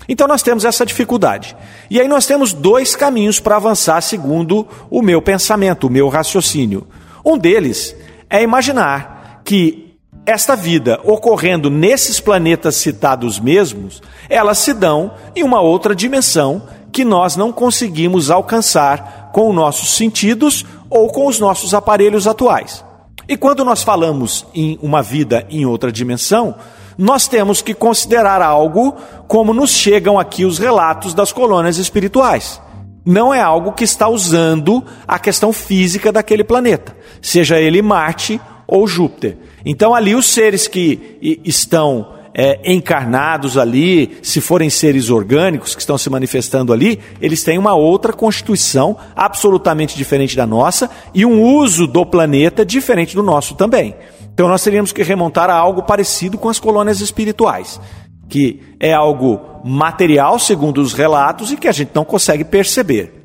Então 0.08 0.26
nós 0.26 0.42
temos 0.42 0.64
essa 0.64 0.84
dificuldade. 0.84 1.56
E 1.88 2.00
aí 2.00 2.08
nós 2.08 2.26
temos 2.26 2.52
dois 2.52 2.96
caminhos 2.96 3.38
para 3.38 3.56
avançar 3.56 4.00
segundo 4.02 4.66
o 4.90 5.02
meu 5.02 5.22
pensamento, 5.22 5.86
o 5.86 5.90
meu 5.90 6.08
raciocínio. 6.08 6.86
Um 7.24 7.38
deles 7.38 7.96
é 8.28 8.42
imaginar 8.42 9.40
que 9.44 9.96
esta 10.26 10.54
vida 10.54 11.00
ocorrendo 11.04 11.70
nesses 11.70 12.20
planetas 12.20 12.76
citados 12.76 13.40
mesmos, 13.40 14.02
elas 14.28 14.58
se 14.58 14.74
dão 14.74 15.12
em 15.34 15.42
uma 15.42 15.60
outra 15.60 15.94
dimensão 15.94 16.62
que 16.92 17.04
nós 17.04 17.36
não 17.36 17.52
conseguimos 17.52 18.30
alcançar 18.30 19.19
com 19.32 19.48
os 19.50 19.54
nossos 19.54 19.90
sentidos 19.96 20.64
ou 20.88 21.08
com 21.08 21.26
os 21.26 21.38
nossos 21.38 21.74
aparelhos 21.74 22.26
atuais. 22.26 22.84
E 23.28 23.36
quando 23.36 23.64
nós 23.64 23.82
falamos 23.82 24.46
em 24.54 24.78
uma 24.82 25.02
vida 25.02 25.46
em 25.50 25.64
outra 25.64 25.92
dimensão, 25.92 26.54
nós 26.98 27.28
temos 27.28 27.62
que 27.62 27.72
considerar 27.72 28.42
algo 28.42 28.96
como 29.28 29.54
nos 29.54 29.70
chegam 29.70 30.18
aqui 30.18 30.44
os 30.44 30.58
relatos 30.58 31.14
das 31.14 31.32
colônias 31.32 31.78
espirituais. 31.78 32.60
Não 33.06 33.32
é 33.32 33.40
algo 33.40 33.72
que 33.72 33.84
está 33.84 34.08
usando 34.08 34.84
a 35.06 35.18
questão 35.18 35.52
física 35.52 36.12
daquele 36.12 36.44
planeta, 36.44 36.94
seja 37.22 37.58
ele 37.58 37.80
Marte 37.80 38.40
ou 38.66 38.86
Júpiter. 38.86 39.38
Então, 39.64 39.94
ali, 39.94 40.14
os 40.14 40.26
seres 40.26 40.68
que 40.68 41.18
estão 41.44 42.19
é, 42.34 42.60
encarnados 42.72 43.58
ali, 43.58 44.18
se 44.22 44.40
forem 44.40 44.70
seres 44.70 45.10
orgânicos 45.10 45.74
que 45.74 45.80
estão 45.80 45.98
se 45.98 46.08
manifestando 46.08 46.72
ali, 46.72 46.98
eles 47.20 47.42
têm 47.42 47.58
uma 47.58 47.74
outra 47.74 48.12
constituição 48.12 48.96
absolutamente 49.14 49.96
diferente 49.96 50.36
da 50.36 50.46
nossa 50.46 50.90
e 51.14 51.24
um 51.24 51.42
uso 51.42 51.86
do 51.86 52.06
planeta 52.06 52.64
diferente 52.64 53.14
do 53.14 53.22
nosso 53.22 53.54
também. 53.54 53.94
Então 54.32 54.48
nós 54.48 54.62
teríamos 54.62 54.92
que 54.92 55.02
remontar 55.02 55.50
a 55.50 55.54
algo 55.54 55.82
parecido 55.82 56.38
com 56.38 56.48
as 56.48 56.58
colônias 56.58 57.00
espirituais, 57.00 57.80
que 58.28 58.60
é 58.78 58.92
algo 58.92 59.40
material, 59.64 60.38
segundo 60.38 60.80
os 60.80 60.92
relatos, 60.92 61.52
e 61.52 61.56
que 61.56 61.68
a 61.68 61.72
gente 61.72 61.90
não 61.94 62.04
consegue 62.04 62.44
perceber. 62.44 63.19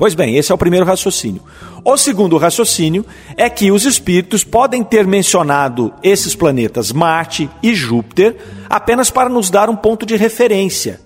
Pois 0.00 0.14
bem, 0.14 0.34
esse 0.38 0.50
é 0.50 0.54
o 0.54 0.56
primeiro 0.56 0.86
raciocínio. 0.86 1.42
O 1.84 1.94
segundo 1.98 2.38
raciocínio 2.38 3.04
é 3.36 3.50
que 3.50 3.70
os 3.70 3.84
espíritos 3.84 4.42
podem 4.42 4.82
ter 4.82 5.06
mencionado 5.06 5.92
esses 6.02 6.34
planetas 6.34 6.90
Marte 6.90 7.50
e 7.62 7.74
Júpiter 7.74 8.34
apenas 8.66 9.10
para 9.10 9.28
nos 9.28 9.50
dar 9.50 9.68
um 9.68 9.76
ponto 9.76 10.06
de 10.06 10.16
referência, 10.16 11.02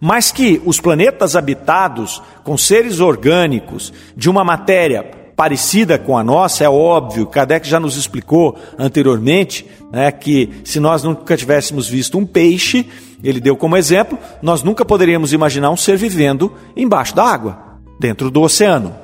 mas 0.00 0.32
que 0.32 0.62
os 0.64 0.80
planetas 0.80 1.36
habitados 1.36 2.22
com 2.42 2.56
seres 2.56 3.00
orgânicos 3.00 3.92
de 4.16 4.30
uma 4.30 4.42
matéria 4.42 5.02
parecida 5.36 5.98
com 5.98 6.16
a 6.16 6.24
nossa, 6.24 6.64
é 6.64 6.70
óbvio, 6.70 7.26
Kardec 7.26 7.68
já 7.68 7.78
nos 7.78 7.98
explicou 7.98 8.56
anteriormente 8.78 9.66
né, 9.92 10.10
que 10.10 10.48
se 10.64 10.80
nós 10.80 11.02
nunca 11.02 11.36
tivéssemos 11.36 11.86
visto 11.86 12.16
um 12.16 12.24
peixe, 12.24 12.86
ele 13.22 13.40
deu 13.40 13.58
como 13.58 13.76
exemplo, 13.76 14.18
nós 14.40 14.62
nunca 14.62 14.86
poderíamos 14.86 15.34
imaginar 15.34 15.68
um 15.68 15.76
ser 15.76 15.98
vivendo 15.98 16.50
embaixo 16.74 17.14
da 17.14 17.24
água 17.24 17.67
dentro 17.98 18.30
do 18.30 18.42
oceano. 18.42 18.94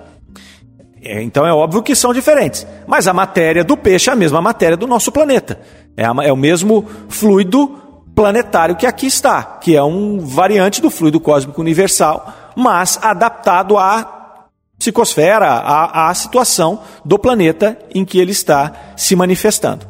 É, 1.03 1.23
então 1.23 1.47
é 1.47 1.53
óbvio 1.53 1.83
que 1.83 1.95
são 1.95 2.13
diferentes. 2.15 2.67
Mas 2.87 3.07
a 3.07 3.13
matéria 3.13 3.63
do 3.63 3.77
peixe 3.77 4.09
é 4.09 4.13
a 4.13 4.17
mesma 4.17 4.41
matéria 4.41 4.77
do 4.77 4.87
nosso 4.87 5.13
planeta. 5.13 5.61
É, 5.97 6.05
a, 6.05 6.15
é 6.23 6.33
o 6.33 6.37
mesmo 6.37 6.87
fluido 7.09 7.81
planetário 8.15 8.77
que 8.77 8.87
aqui 8.87 9.07
está, 9.07 9.43
que 9.43 9.77
é 9.77 9.83
um 9.83 10.21
variante 10.21 10.81
do 10.81 10.89
fluido 10.89 11.21
cósmico 11.21 11.61
universal, 11.61 12.33
mas 12.57 12.99
adaptado 13.03 13.77
à 13.77 14.41
psicosfera, 14.79 15.47
à, 15.47 16.09
à 16.09 16.15
situação 16.15 16.81
do 17.05 17.19
planeta 17.19 17.79
em 17.95 18.05
que 18.05 18.19
ele 18.19 18.33
está 18.33 18.73
se 18.97 19.15
manifestando. 19.17 19.87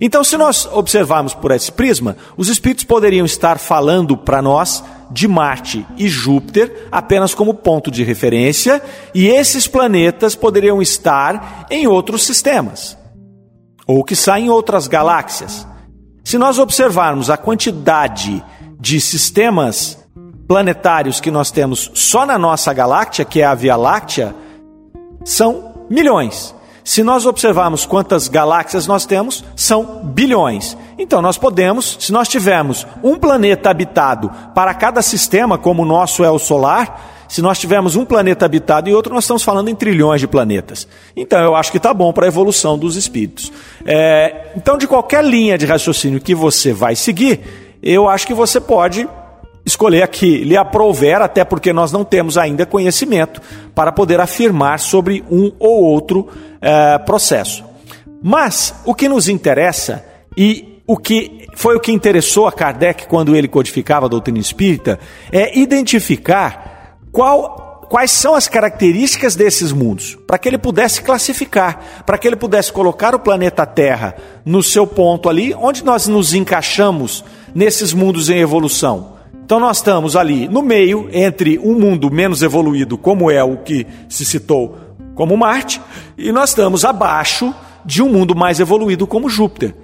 Então, 0.00 0.24
se 0.24 0.36
nós 0.36 0.68
observarmos 0.72 1.32
por 1.32 1.52
esse 1.52 1.70
prisma, 1.70 2.16
os 2.36 2.48
espíritos 2.48 2.84
poderiam 2.84 3.24
estar 3.24 3.58
falando 3.58 4.16
para 4.16 4.42
nós 4.42 4.82
de 5.12 5.28
Marte 5.28 5.86
e 5.96 6.08
Júpiter 6.08 6.88
apenas 6.90 7.34
como 7.34 7.54
ponto 7.54 7.90
de 7.90 8.02
referência, 8.02 8.82
e 9.14 9.28
esses 9.28 9.68
planetas 9.68 10.34
poderiam 10.34 10.80
estar 10.80 11.66
em 11.70 11.86
outros 11.86 12.24
sistemas, 12.24 12.96
ou 13.86 14.02
que 14.02 14.16
saem 14.16 14.46
em 14.46 14.50
outras 14.50 14.88
galáxias. 14.88 15.66
Se 16.24 16.38
nós 16.38 16.58
observarmos 16.58 17.28
a 17.28 17.36
quantidade 17.36 18.42
de 18.80 19.00
sistemas 19.00 19.98
planetários 20.48 21.20
que 21.20 21.30
nós 21.30 21.50
temos 21.50 21.90
só 21.94 22.24
na 22.24 22.38
nossa 22.38 22.72
galáxia, 22.72 23.24
que 23.24 23.40
é 23.40 23.44
a 23.44 23.54
Via 23.54 23.76
Láctea, 23.76 24.34
são 25.24 25.86
milhões. 25.88 26.54
Se 26.84 27.02
nós 27.02 27.26
observarmos 27.26 27.86
quantas 27.86 28.28
galáxias 28.28 28.86
nós 28.86 29.06
temos, 29.06 29.44
são 29.54 30.00
bilhões. 30.04 30.76
Então 30.98 31.22
nós 31.22 31.38
podemos, 31.38 31.96
se 32.00 32.12
nós 32.12 32.28
tivermos 32.28 32.86
um 33.02 33.16
planeta 33.16 33.70
habitado 33.70 34.30
para 34.54 34.74
cada 34.74 35.00
sistema, 35.00 35.56
como 35.56 35.82
o 35.82 35.86
nosso 35.86 36.24
é 36.24 36.30
o 36.30 36.38
solar, 36.38 37.10
se 37.28 37.40
nós 37.40 37.58
tivermos 37.58 37.96
um 37.96 38.04
planeta 38.04 38.44
habitado 38.44 38.90
e 38.90 38.94
outro, 38.94 39.14
nós 39.14 39.24
estamos 39.24 39.42
falando 39.42 39.68
em 39.68 39.74
trilhões 39.74 40.20
de 40.20 40.26
planetas. 40.26 40.86
Então 41.16 41.40
eu 41.40 41.54
acho 41.54 41.70
que 41.70 41.78
está 41.78 41.94
bom 41.94 42.12
para 42.12 42.26
a 42.26 42.28
evolução 42.28 42.76
dos 42.76 42.94
espíritos. 42.96 43.50
É, 43.86 44.52
então, 44.54 44.76
de 44.76 44.86
qualquer 44.86 45.24
linha 45.24 45.56
de 45.56 45.64
raciocínio 45.64 46.20
que 46.20 46.34
você 46.34 46.74
vai 46.74 46.94
seguir, 46.94 47.40
eu 47.82 48.06
acho 48.08 48.26
que 48.26 48.34
você 48.34 48.60
pode 48.60 49.08
escolher 49.64 50.02
aqui 50.02 50.38
lhe 50.44 50.56
aprouver, 50.56 51.20
até 51.20 51.44
porque 51.44 51.72
nós 51.72 51.92
não 51.92 52.04
temos 52.04 52.36
ainda 52.36 52.66
conhecimento 52.66 53.40
para 53.74 53.92
poder 53.92 54.20
afirmar 54.20 54.78
sobre 54.78 55.24
um 55.30 55.52
ou 55.58 55.84
outro 55.84 56.28
é, 56.60 56.98
processo. 56.98 57.64
Mas 58.22 58.74
o 58.84 58.94
que 58.94 59.08
nos 59.08 59.28
interessa 59.28 60.04
e 60.36 60.80
o 60.86 60.96
que 60.96 61.46
foi 61.54 61.76
o 61.76 61.80
que 61.80 61.92
interessou 61.92 62.46
a 62.46 62.52
Kardec 62.52 63.06
quando 63.06 63.36
ele 63.36 63.48
codificava 63.48 64.06
a 64.06 64.08
doutrina 64.08 64.38
espírita 64.38 64.98
é 65.30 65.58
identificar 65.58 66.98
qual, 67.12 67.86
quais 67.88 68.10
são 68.10 68.34
as 68.34 68.48
características 68.48 69.36
desses 69.36 69.70
mundos, 69.70 70.18
para 70.26 70.38
que 70.38 70.48
ele 70.48 70.58
pudesse 70.58 71.02
classificar, 71.02 72.02
para 72.06 72.16
que 72.16 72.26
ele 72.26 72.36
pudesse 72.36 72.72
colocar 72.72 73.14
o 73.14 73.18
planeta 73.18 73.66
Terra 73.66 74.16
no 74.44 74.62
seu 74.62 74.86
ponto 74.86 75.28
ali, 75.28 75.54
onde 75.54 75.84
nós 75.84 76.06
nos 76.06 76.32
encaixamos 76.34 77.24
nesses 77.54 77.92
mundos 77.92 78.30
em 78.30 78.38
evolução. 78.38 79.12
Então 79.44 79.58
nós 79.60 79.78
estamos 79.78 80.16
ali 80.16 80.48
no 80.48 80.62
meio 80.62 81.08
entre 81.12 81.58
um 81.58 81.74
mundo 81.74 82.10
menos 82.10 82.42
evoluído, 82.42 82.96
como 82.96 83.30
é 83.30 83.42
o 83.42 83.58
que 83.58 83.86
se 84.08 84.24
citou 84.24 84.76
como 85.14 85.36
Marte, 85.36 85.80
e 86.16 86.32
nós 86.32 86.50
estamos 86.50 86.84
abaixo 86.84 87.54
de 87.84 88.02
um 88.02 88.08
mundo 88.08 88.34
mais 88.34 88.60
evoluído 88.60 89.06
como 89.06 89.28
Júpiter. 89.28 89.74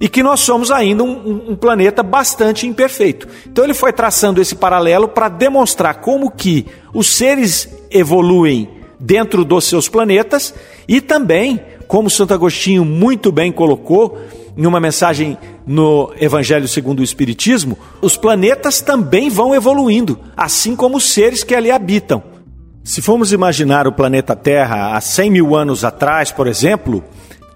E 0.00 0.08
que 0.08 0.22
nós 0.22 0.40
somos 0.40 0.70
ainda 0.70 1.02
um, 1.02 1.52
um 1.52 1.56
planeta 1.56 2.02
bastante 2.02 2.66
imperfeito. 2.66 3.26
Então 3.46 3.64
ele 3.64 3.72
foi 3.72 3.92
traçando 3.92 4.40
esse 4.42 4.54
paralelo 4.54 5.08
para 5.08 5.28
demonstrar 5.28 6.00
como 6.00 6.30
que 6.30 6.66
os 6.92 7.06
seres 7.06 7.68
evoluem 7.90 8.68
dentro 9.00 9.44
dos 9.44 9.64
seus 9.64 9.88
planetas 9.88 10.54
e 10.86 11.00
também, 11.00 11.62
como 11.86 12.10
Santo 12.10 12.34
Agostinho 12.34 12.84
muito 12.84 13.32
bem 13.32 13.50
colocou 13.50 14.18
em 14.56 14.66
uma 14.66 14.80
mensagem 14.80 15.36
no 15.66 16.12
Evangelho 16.18 16.66
segundo 16.66 17.00
o 17.00 17.04
Espiritismo, 17.04 17.78
os 18.00 18.16
planetas 18.16 18.80
também 18.80 19.28
vão 19.28 19.54
evoluindo, 19.54 20.18
assim 20.36 20.74
como 20.74 20.96
os 20.96 21.04
seres 21.04 21.44
que 21.44 21.54
ali 21.54 21.70
habitam. 21.70 22.22
Se 22.82 23.02
formos 23.02 23.32
imaginar 23.32 23.86
o 23.86 23.92
planeta 23.92 24.34
Terra 24.34 24.96
há 24.96 25.00
100 25.00 25.30
mil 25.30 25.56
anos 25.56 25.84
atrás, 25.84 26.30
por 26.30 26.46
exemplo, 26.46 27.04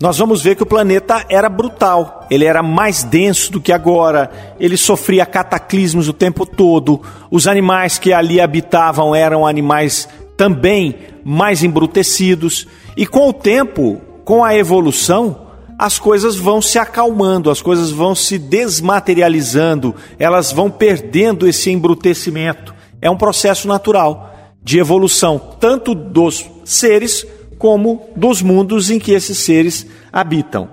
nós 0.01 0.19
vamos 0.19 0.43
ver 0.43 0.57
que 0.57 0.63
o 0.63 0.67
planeta 0.67 1.25
era 1.29 1.49
brutal, 1.49 2.27
ele 2.31 2.45
era 2.45 2.63
mais 2.63 3.03
denso 3.03 3.53
do 3.53 3.61
que 3.61 3.73
agora, 3.73 4.31
ele 4.59 4.77
sofria 4.77 5.25
cataclismos 5.25 6.09
o 6.09 6.13
tempo 6.13 6.45
todo, 6.45 7.01
os 7.31 7.47
animais 7.47 7.99
que 7.99 8.13
ali 8.13 8.41
habitavam 8.41 9.15
eram 9.15 9.47
animais 9.47 10.09
também 10.37 10.97
mais 11.23 11.63
embrutecidos, 11.63 12.67
e 12.97 13.07
com 13.07 13.29
o 13.29 13.33
tempo, 13.33 14.01
com 14.25 14.43
a 14.43 14.57
evolução, 14.57 15.50
as 15.81 15.99
coisas 15.99 16.37
vão 16.37 16.61
se 16.61 16.79
acalmando, 16.79 17.51
as 17.51 17.63
coisas 17.63 17.91
vão 17.91 18.15
se 18.15 18.37
desmaterializando, 18.37 19.95
elas 20.19 20.53
vão 20.53 20.71
perdendo 20.71 21.49
esse 21.49 21.71
embrutecimento. 21.71 22.75
É 23.01 23.11
um 23.11 23.17
processo 23.17 23.67
natural 23.67 24.31
de 24.63 24.79
evolução, 24.79 25.41
tanto 25.59 25.95
dos 25.95 26.45
seres 26.67 27.27
como 27.59 28.11
dos 28.15 28.43
mundos 28.43 28.91
em 28.91 28.99
que 28.99 29.13
esses 29.13 29.39
seres 29.39 29.87
habitam. 30.13 30.69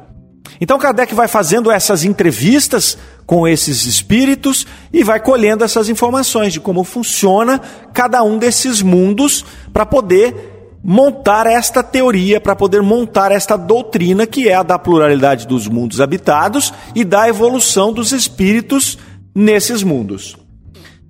Então 0.59 0.77
Kardec 0.77 1.15
vai 1.15 1.29
fazendo 1.29 1.71
essas 1.71 2.03
entrevistas 2.03 2.97
com 3.25 3.47
esses 3.47 3.85
espíritos 3.85 4.67
e 4.91 5.05
vai 5.05 5.21
colhendo 5.21 5.63
essas 5.63 5.87
informações 5.87 6.51
de 6.51 6.59
como 6.59 6.83
funciona 6.83 7.61
cada 7.93 8.21
um 8.23 8.37
desses 8.37 8.81
mundos 8.81 9.45
para 9.71 9.85
poder 9.85 10.56
montar 10.83 11.47
esta 11.47 11.83
teoria, 11.83 12.39
para 12.39 12.55
poder 12.55 12.81
montar 12.81 13.31
esta 13.31 13.57
doutrina 13.57 14.25
que 14.25 14.47
é 14.47 14.55
a 14.55 14.63
da 14.63 14.79
pluralidade 14.79 15.47
dos 15.47 15.67
mundos 15.67 15.99
habitados 15.99 16.73
e 16.95 17.03
da 17.03 17.27
evolução 17.27 17.91
dos 17.91 18.11
espíritos 18.11 18.97
nesses 19.35 19.83
mundos. 19.83 20.37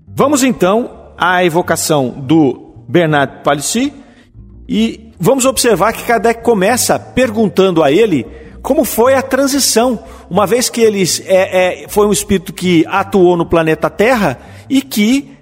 Vamos 0.08 0.44
então 0.44 1.12
à 1.18 1.44
evocação 1.44 2.10
do 2.10 2.84
Bernard 2.88 3.44
Palissy 3.44 3.94
e 4.68 5.12
vamos 5.20 5.46
observar 5.46 5.94
que 5.94 6.04
Kardec 6.04 6.44
começa 6.44 6.98
perguntando 6.98 7.84
a 7.84 7.92
ele 7.92 8.26
como 8.62 8.84
foi 8.84 9.14
a 9.14 9.22
transição, 9.22 9.98
uma 10.30 10.46
vez 10.46 10.70
que 10.70 10.82
ele 10.82 11.02
é, 11.26 11.84
é, 11.84 11.88
foi 11.88 12.06
um 12.06 12.12
espírito 12.12 12.52
que 12.52 12.86
atuou 12.88 13.38
no 13.38 13.46
planeta 13.46 13.90
Terra 13.90 14.40
e 14.70 14.82
que 14.82 15.38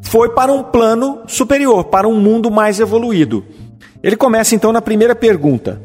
foi 0.00 0.30
para 0.30 0.52
um 0.52 0.62
plano 0.62 1.22
superior, 1.28 1.84
para 1.84 2.08
um 2.08 2.18
mundo 2.18 2.50
mais 2.50 2.80
evoluído. 2.80 3.44
Ele 4.04 4.16
começa 4.16 4.54
então 4.54 4.70
na 4.70 4.82
primeira 4.82 5.14
pergunta: 5.14 5.80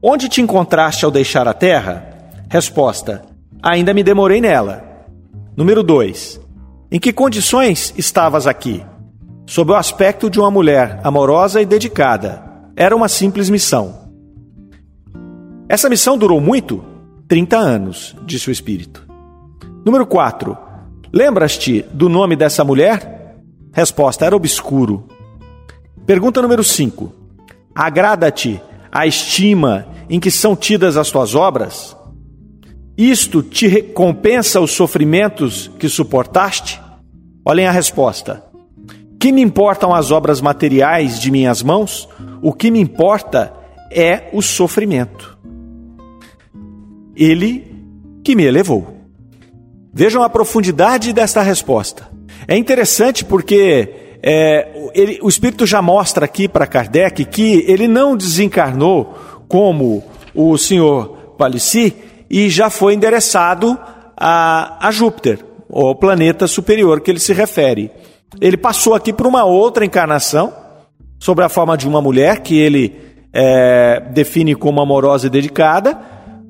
Onde 0.00 0.28
te 0.28 0.40
encontraste 0.40 1.04
ao 1.04 1.10
deixar 1.10 1.48
a 1.48 1.52
terra? 1.52 2.30
Resposta: 2.48 3.24
Ainda 3.60 3.92
me 3.92 4.04
demorei 4.04 4.40
nela. 4.40 4.84
Número 5.56 5.82
2. 5.82 6.40
Em 6.92 7.00
que 7.00 7.12
condições 7.12 7.92
estavas 7.98 8.46
aqui? 8.46 8.86
Sob 9.46 9.72
o 9.72 9.74
aspecto 9.74 10.30
de 10.30 10.38
uma 10.38 10.48
mulher 10.48 11.00
amorosa 11.02 11.60
e 11.60 11.66
dedicada. 11.66 12.40
Era 12.76 12.94
uma 12.94 13.08
simples 13.08 13.50
missão. 13.50 14.12
Essa 15.68 15.88
missão 15.88 16.16
durou 16.16 16.40
muito? 16.40 16.84
30 17.26 17.56
anos, 17.56 18.14
disse 18.24 18.48
o 18.48 18.52
espírito. 18.52 19.04
Número 19.84 20.06
4. 20.06 20.56
Lembras-te 21.12 21.84
do 21.92 22.08
nome 22.08 22.36
dessa 22.36 22.62
mulher? 22.62 23.40
Resposta: 23.72 24.24
Era 24.24 24.36
obscuro. 24.36 25.08
Pergunta 26.06 26.40
número 26.40 26.62
5. 26.62 27.15
Agrada-te 27.76 28.58
a 28.90 29.06
estima 29.06 29.86
em 30.08 30.18
que 30.18 30.30
são 30.30 30.56
tidas 30.56 30.96
as 30.96 31.10
tuas 31.10 31.34
obras? 31.34 31.94
Isto 32.96 33.42
te 33.42 33.68
recompensa 33.68 34.58
os 34.62 34.70
sofrimentos 34.70 35.70
que 35.78 35.86
suportaste? 35.86 36.80
Olhem 37.44 37.66
a 37.66 37.70
resposta. 37.70 38.42
Que 39.20 39.30
me 39.30 39.42
importam 39.42 39.94
as 39.94 40.10
obras 40.10 40.40
materiais 40.40 41.20
de 41.20 41.30
minhas 41.30 41.62
mãos? 41.62 42.08
O 42.40 42.50
que 42.54 42.70
me 42.70 42.80
importa 42.80 43.52
é 43.92 44.30
o 44.32 44.40
sofrimento. 44.40 45.36
Ele 47.14 47.76
que 48.24 48.34
me 48.34 48.44
elevou. 48.44 48.96
Vejam 49.92 50.22
a 50.22 50.30
profundidade 50.30 51.12
desta 51.12 51.42
resposta. 51.42 52.08
É 52.48 52.56
interessante 52.56 53.22
porque 53.22 54.05
é, 54.28 54.90
ele, 54.92 55.20
o 55.22 55.28
Espírito 55.28 55.64
já 55.64 55.80
mostra 55.80 56.24
aqui 56.24 56.48
para 56.48 56.66
Kardec 56.66 57.24
que 57.26 57.64
ele 57.68 57.86
não 57.86 58.16
desencarnou 58.16 59.16
como 59.46 60.02
o 60.34 60.58
senhor 60.58 61.34
Palissy 61.38 61.94
e 62.28 62.50
já 62.50 62.68
foi 62.68 62.94
endereçado 62.94 63.78
a, 64.16 64.84
a 64.84 64.90
Júpiter, 64.90 65.38
o 65.68 65.94
planeta 65.94 66.48
superior 66.48 67.00
que 67.00 67.12
ele 67.12 67.20
se 67.20 67.32
refere. 67.32 67.88
Ele 68.40 68.56
passou 68.56 68.96
aqui 68.96 69.12
por 69.12 69.28
uma 69.28 69.44
outra 69.44 69.84
encarnação, 69.84 70.52
sobre 71.20 71.44
a 71.44 71.48
forma 71.48 71.76
de 71.76 71.86
uma 71.86 72.02
mulher 72.02 72.40
que 72.40 72.58
ele 72.58 72.98
é, 73.32 74.00
define 74.10 74.56
como 74.56 74.80
amorosa 74.80 75.28
e 75.28 75.30
dedicada, 75.30 75.96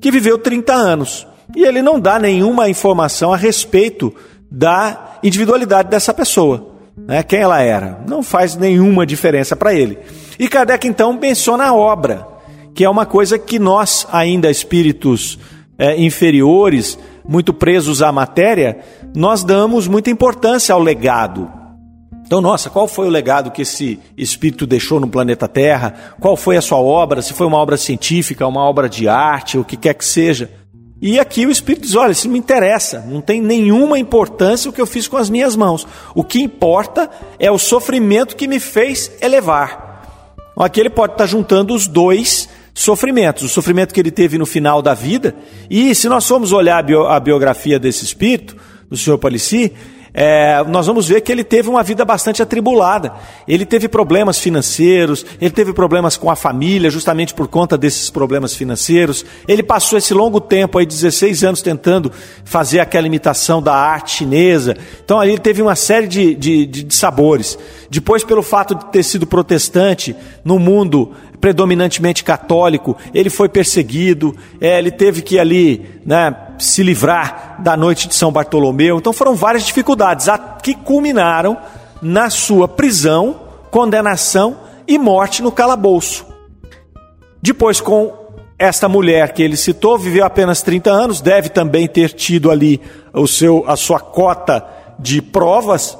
que 0.01 0.09
viveu 0.09 0.39
30 0.39 0.73
anos. 0.73 1.27
E 1.55 1.63
ele 1.63 1.83
não 1.83 1.99
dá 1.99 2.17
nenhuma 2.17 2.67
informação 2.69 3.31
a 3.31 3.37
respeito 3.37 4.11
da 4.49 5.19
individualidade 5.21 5.89
dessa 5.89 6.11
pessoa 6.11 6.66
né, 6.97 7.21
quem 7.23 7.39
ela 7.39 7.61
era. 7.61 7.99
Não 8.07 8.23
faz 8.23 8.55
nenhuma 8.55 9.05
diferença 9.05 9.55
para 9.55 9.73
ele. 9.73 9.97
E 10.39 10.47
Kardec 10.47 10.87
então 10.87 11.13
menciona 11.13 11.65
a 11.65 11.73
obra, 11.73 12.27
que 12.73 12.83
é 12.83 12.89
uma 12.89 13.05
coisa 13.05 13.37
que 13.37 13.59
nós, 13.59 14.07
ainda 14.11 14.49
espíritos 14.49 15.37
é, 15.77 15.99
inferiores, 15.99 16.97
muito 17.27 17.53
presos 17.53 18.01
à 18.01 18.11
matéria, 18.11 18.79
nós 19.15 19.43
damos 19.43 19.87
muita 19.87 20.09
importância 20.09 20.73
ao 20.73 20.81
legado. 20.81 21.51
Então, 22.25 22.41
nossa, 22.41 22.69
qual 22.69 22.89
foi 22.89 23.07
o 23.07 23.09
legado 23.11 23.51
que 23.51 23.61
esse 23.61 23.99
espírito 24.17 24.67
deixou 24.67 24.99
no 24.99 25.07
planeta 25.07 25.47
Terra? 25.47 25.93
Qual 26.19 26.35
foi 26.35 26.57
a 26.57 26.61
sua 26.61 26.77
obra? 26.77 27.21
Se 27.21 27.33
foi 27.33 27.47
uma 27.47 27.57
obra 27.57 27.77
científica, 27.77 28.45
uma 28.45 28.61
obra 28.61 28.89
de 28.89 29.07
arte, 29.07 29.57
o 29.57 29.63
que 29.63 29.77
quer 29.77 29.93
que 29.93 30.03
seja. 30.03 30.51
E 31.01 31.19
aqui 31.19 31.45
o 31.45 31.51
Espírito 31.51 31.83
diz: 31.83 31.95
olha, 31.95 32.11
isso 32.11 32.29
me 32.29 32.39
interessa, 32.39 33.05
não 33.07 33.21
tem 33.21 33.41
nenhuma 33.41 33.99
importância 33.99 34.69
o 34.69 34.73
que 34.73 34.81
eu 34.81 34.87
fiz 34.87 35.07
com 35.07 35.17
as 35.17 35.29
minhas 35.29 35.55
mãos. 35.55 35.87
O 36.15 36.23
que 36.23 36.41
importa 36.41 37.09
é 37.39 37.51
o 37.51 37.57
sofrimento 37.57 38.35
que 38.35 38.47
me 38.47 38.59
fez 38.59 39.11
elevar. 39.21 39.87
Aqui 40.57 40.79
ele 40.79 40.89
pode 40.89 41.13
estar 41.13 41.27
juntando 41.27 41.73
os 41.73 41.87
dois 41.87 42.49
sofrimentos: 42.73 43.43
o 43.43 43.49
sofrimento 43.49 43.93
que 43.93 43.99
ele 43.99 44.11
teve 44.11 44.37
no 44.37 44.45
final 44.45 44.81
da 44.81 44.93
vida, 44.93 45.35
e 45.69 45.93
se 45.93 46.09
nós 46.09 46.27
formos 46.27 46.51
olhar 46.51 46.83
a 47.09 47.19
biografia 47.19 47.79
desse 47.79 48.03
espírito, 48.03 48.57
do 48.89 48.97
senhor 48.97 49.17
Palissy, 49.17 49.73
é, 50.13 50.63
nós 50.63 50.87
vamos 50.87 51.07
ver 51.07 51.21
que 51.21 51.31
ele 51.31 51.43
teve 51.43 51.69
uma 51.69 51.83
vida 51.83 52.03
bastante 52.03 52.41
atribulada. 52.41 53.13
Ele 53.47 53.65
teve 53.65 53.87
problemas 53.87 54.39
financeiros, 54.39 55.25
ele 55.39 55.51
teve 55.51 55.73
problemas 55.73 56.17
com 56.17 56.29
a 56.29 56.35
família, 56.35 56.89
justamente 56.89 57.33
por 57.33 57.47
conta 57.47 57.77
desses 57.77 58.09
problemas 58.09 58.53
financeiros. 58.53 59.25
Ele 59.47 59.63
passou 59.63 59.97
esse 59.97 60.13
longo 60.13 60.39
tempo, 60.39 60.77
aí 60.77 60.85
16 60.85 61.43
anos, 61.43 61.61
tentando 61.61 62.11
fazer 62.43 62.79
aquela 62.79 63.07
imitação 63.07 63.61
da 63.61 63.73
arte 63.73 64.17
chinesa. 64.17 64.75
Então 65.03 65.19
ali 65.19 65.31
ele 65.31 65.41
teve 65.41 65.61
uma 65.61 65.75
série 65.75 66.07
de, 66.07 66.35
de, 66.35 66.65
de 66.65 66.95
sabores. 66.95 67.57
Depois, 67.89 68.23
pelo 68.23 68.43
fato 68.43 68.75
de 68.75 68.85
ter 68.91 69.03
sido 69.03 69.25
protestante 69.25 70.15
no 70.43 70.59
mundo 70.59 71.13
predominantemente 71.47 72.25
católico, 72.25 72.97
ele 73.13 73.29
foi 73.29 73.47
perseguido, 73.47 74.35
é, 74.59 74.77
ele 74.77 74.91
teve 74.91 75.21
que 75.21 75.39
ali 75.39 76.01
né, 76.05 76.35
se 76.59 76.83
livrar 76.83 77.55
da 77.63 77.77
noite 77.77 78.09
de 78.09 78.15
São 78.15 78.33
Bartolomeu. 78.33 78.97
Então 78.97 79.13
foram 79.13 79.33
várias 79.33 79.63
dificuldades 79.63 80.27
que 80.61 80.75
culminaram 80.75 81.57
na 82.01 82.29
sua 82.29 82.67
prisão, 82.67 83.39
condenação 83.71 84.57
e 84.85 84.97
morte 84.97 85.41
no 85.41 85.49
calabouço. 85.49 86.25
Depois, 87.41 87.79
com 87.79 88.13
esta 88.59 88.89
mulher 88.89 89.31
que 89.31 89.41
ele 89.41 89.55
citou, 89.55 89.97
viveu 89.97 90.25
apenas 90.25 90.61
30 90.61 90.91
anos, 90.91 91.21
deve 91.21 91.47
também 91.47 91.87
ter 91.87 92.11
tido 92.11 92.51
ali 92.51 92.81
o 93.13 93.25
seu, 93.25 93.63
a 93.65 93.77
sua 93.77 94.01
cota 94.01 94.65
de 94.99 95.21
provas, 95.21 95.97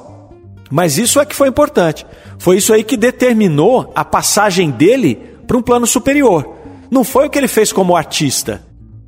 mas 0.70 0.98
isso 0.98 1.18
é 1.18 1.24
que 1.24 1.34
foi 1.34 1.48
importante. 1.48 2.04
Foi 2.38 2.58
isso 2.58 2.72
aí 2.72 2.84
que 2.84 2.96
determinou 2.96 3.90
a 3.94 4.04
passagem 4.04 4.70
dele 4.70 5.37
para 5.48 5.56
um 5.56 5.62
plano 5.62 5.86
superior. 5.86 6.54
Não 6.90 7.02
foi 7.02 7.26
o 7.26 7.30
que 7.30 7.38
ele 7.38 7.48
fez 7.48 7.72
como 7.72 7.96
artista. 7.96 8.62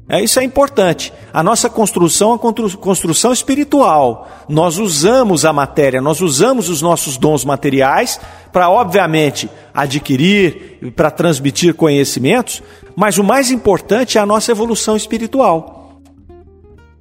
É, 0.08 0.20
isso 0.20 0.40
é 0.40 0.42
importante. 0.42 1.12
A 1.32 1.40
nossa 1.40 1.70
construção 1.70 2.34
é 2.34 2.76
construção 2.78 3.32
espiritual. 3.32 4.28
Nós 4.48 4.76
usamos 4.76 5.44
a 5.44 5.52
matéria, 5.52 6.00
nós 6.00 6.20
usamos 6.20 6.68
os 6.68 6.82
nossos 6.82 7.16
dons 7.16 7.44
materiais 7.44 8.18
para, 8.52 8.68
obviamente, 8.68 9.48
adquirir, 9.72 10.92
para 10.96 11.12
transmitir 11.12 11.74
conhecimentos, 11.74 12.60
mas 12.96 13.18
o 13.18 13.22
mais 13.22 13.52
importante 13.52 14.18
é 14.18 14.20
a 14.20 14.26
nossa 14.26 14.50
evolução 14.50 14.96
espiritual. 14.96 16.00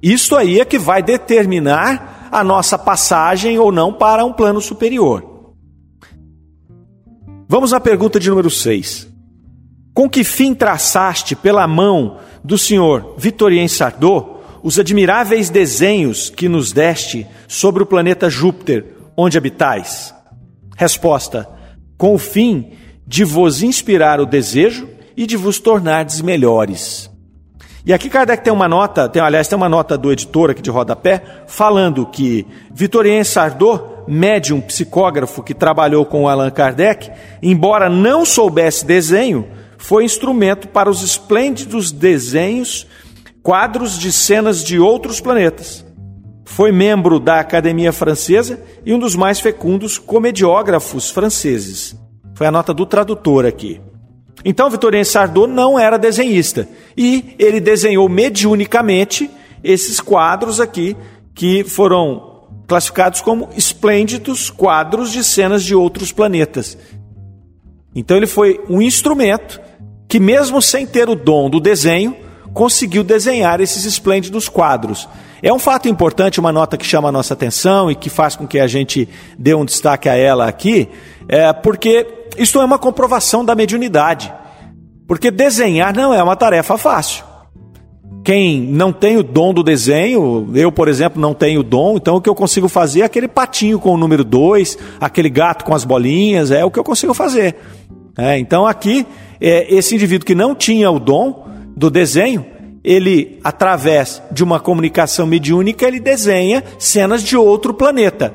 Isso 0.00 0.36
aí 0.36 0.60
é 0.60 0.64
que 0.64 0.78
vai 0.78 1.02
determinar 1.02 2.28
a 2.30 2.44
nossa 2.44 2.78
passagem 2.78 3.58
ou 3.58 3.72
não 3.72 3.92
para 3.92 4.24
um 4.24 4.32
plano 4.32 4.60
superior. 4.60 5.24
Vamos 7.48 7.72
à 7.72 7.80
pergunta 7.80 8.20
de 8.20 8.30
número 8.30 8.48
6. 8.48 9.09
Com 10.00 10.08
que 10.08 10.24
fim 10.24 10.54
traçaste 10.54 11.36
pela 11.36 11.68
mão 11.68 12.16
do 12.42 12.56
senhor 12.56 13.16
Vitorien 13.18 13.68
Sardot 13.68 14.40
os 14.62 14.78
admiráveis 14.78 15.50
desenhos 15.50 16.30
que 16.30 16.48
nos 16.48 16.72
deste 16.72 17.26
sobre 17.46 17.82
o 17.82 17.86
planeta 17.86 18.30
Júpiter, 18.30 18.94
onde 19.14 19.36
habitais? 19.36 20.14
Resposta: 20.74 21.46
Com 21.98 22.14
o 22.14 22.18
fim 22.18 22.70
de 23.06 23.24
vos 23.24 23.62
inspirar 23.62 24.20
o 24.20 24.24
desejo 24.24 24.88
e 25.14 25.26
de 25.26 25.36
vos 25.36 25.58
tornardes 25.58 26.22
melhores. 26.22 27.10
E 27.84 27.92
aqui 27.92 28.08
Kardec 28.08 28.42
tem 28.42 28.52
uma 28.54 28.66
nota, 28.66 29.06
tem, 29.06 29.20
aliás, 29.20 29.48
tem 29.48 29.56
uma 29.56 29.68
nota 29.68 29.98
do 29.98 30.10
editor 30.10 30.48
aqui 30.48 30.62
de 30.62 30.70
rodapé, 30.70 31.22
falando 31.46 32.06
que 32.06 32.46
Vitorien 32.72 33.22
Sardot, 33.22 33.82
médium 34.08 34.62
psicógrafo 34.62 35.42
que 35.42 35.52
trabalhou 35.52 36.06
com 36.06 36.26
Allan 36.26 36.50
Kardec, 36.50 37.10
embora 37.42 37.90
não 37.90 38.24
soubesse 38.24 38.86
desenho, 38.86 39.59
foi 39.80 40.04
instrumento 40.04 40.68
para 40.68 40.90
os 40.90 41.02
esplêndidos 41.02 41.90
desenhos, 41.90 42.86
quadros 43.42 43.98
de 43.98 44.12
cenas 44.12 44.62
de 44.62 44.78
outros 44.78 45.20
planetas. 45.20 45.84
Foi 46.44 46.70
membro 46.70 47.18
da 47.18 47.40
Academia 47.40 47.90
Francesa 47.90 48.62
e 48.84 48.92
um 48.92 48.98
dos 48.98 49.16
mais 49.16 49.40
fecundos 49.40 49.96
comediógrafos 49.96 51.10
franceses. 51.10 51.96
Foi 52.34 52.46
a 52.46 52.52
nota 52.52 52.74
do 52.74 52.84
tradutor 52.84 53.46
aqui. 53.46 53.80
Então, 54.44 54.68
Vitorien 54.68 55.02
Sardot 55.02 55.50
não 55.50 55.78
era 55.78 55.98
desenhista 55.98 56.68
e 56.94 57.34
ele 57.38 57.58
desenhou 57.58 58.06
mediunicamente 58.06 59.30
esses 59.64 59.98
quadros 59.98 60.60
aqui 60.60 60.94
que 61.34 61.64
foram 61.64 62.48
classificados 62.68 63.22
como 63.22 63.48
esplêndidos 63.56 64.50
quadros 64.50 65.10
de 65.10 65.24
cenas 65.24 65.64
de 65.64 65.74
outros 65.74 66.12
planetas. 66.12 66.76
Então 67.94 68.16
ele 68.16 68.26
foi 68.26 68.60
um 68.68 68.80
instrumento 68.80 69.60
que, 70.10 70.18
mesmo 70.18 70.60
sem 70.60 70.84
ter 70.84 71.08
o 71.08 71.14
dom 71.14 71.48
do 71.48 71.60
desenho, 71.60 72.16
conseguiu 72.52 73.04
desenhar 73.04 73.60
esses 73.60 73.84
esplêndidos 73.84 74.48
quadros. 74.48 75.08
É 75.40 75.52
um 75.52 75.58
fato 75.58 75.88
importante, 75.88 76.40
uma 76.40 76.50
nota 76.50 76.76
que 76.76 76.84
chama 76.84 77.08
a 77.08 77.12
nossa 77.12 77.32
atenção 77.32 77.88
e 77.88 77.94
que 77.94 78.10
faz 78.10 78.34
com 78.34 78.44
que 78.44 78.58
a 78.58 78.66
gente 78.66 79.08
dê 79.38 79.54
um 79.54 79.64
destaque 79.64 80.08
a 80.08 80.16
ela 80.16 80.48
aqui, 80.48 80.88
é 81.28 81.52
porque 81.52 82.04
isto 82.36 82.60
é 82.60 82.64
uma 82.64 82.76
comprovação 82.76 83.44
da 83.44 83.54
mediunidade. 83.54 84.34
Porque 85.06 85.30
desenhar 85.30 85.94
não 85.94 86.12
é 86.12 86.20
uma 86.20 86.34
tarefa 86.34 86.76
fácil. 86.76 87.24
Quem 88.24 88.60
não 88.60 88.92
tem 88.92 89.16
o 89.16 89.22
dom 89.22 89.54
do 89.54 89.62
desenho, 89.62 90.50
eu, 90.54 90.72
por 90.72 90.88
exemplo, 90.88 91.22
não 91.22 91.32
tenho 91.32 91.60
o 91.60 91.64
dom, 91.64 91.96
então 91.96 92.16
o 92.16 92.20
que 92.20 92.28
eu 92.28 92.34
consigo 92.34 92.68
fazer 92.68 93.02
é 93.02 93.04
aquele 93.04 93.28
patinho 93.28 93.78
com 93.78 93.94
o 93.94 93.96
número 93.96 94.24
2, 94.24 94.76
aquele 95.00 95.30
gato 95.30 95.64
com 95.64 95.72
as 95.72 95.84
bolinhas, 95.84 96.50
é 96.50 96.64
o 96.64 96.70
que 96.70 96.80
eu 96.80 96.84
consigo 96.84 97.14
fazer. 97.14 97.54
É, 98.18 98.38
então 98.38 98.66
aqui 98.66 99.06
é, 99.40 99.72
esse 99.74 99.94
indivíduo 99.94 100.26
que 100.26 100.34
não 100.34 100.54
tinha 100.54 100.90
o 100.90 100.98
dom 100.98 101.48
do 101.76 101.90
desenho, 101.90 102.44
ele, 102.82 103.38
através 103.44 104.22
de 104.30 104.42
uma 104.42 104.58
comunicação 104.58 105.26
mediúnica, 105.26 105.86
ele 105.86 106.00
desenha 106.00 106.64
cenas 106.78 107.22
de 107.22 107.36
outro 107.36 107.74
planeta. 107.74 108.34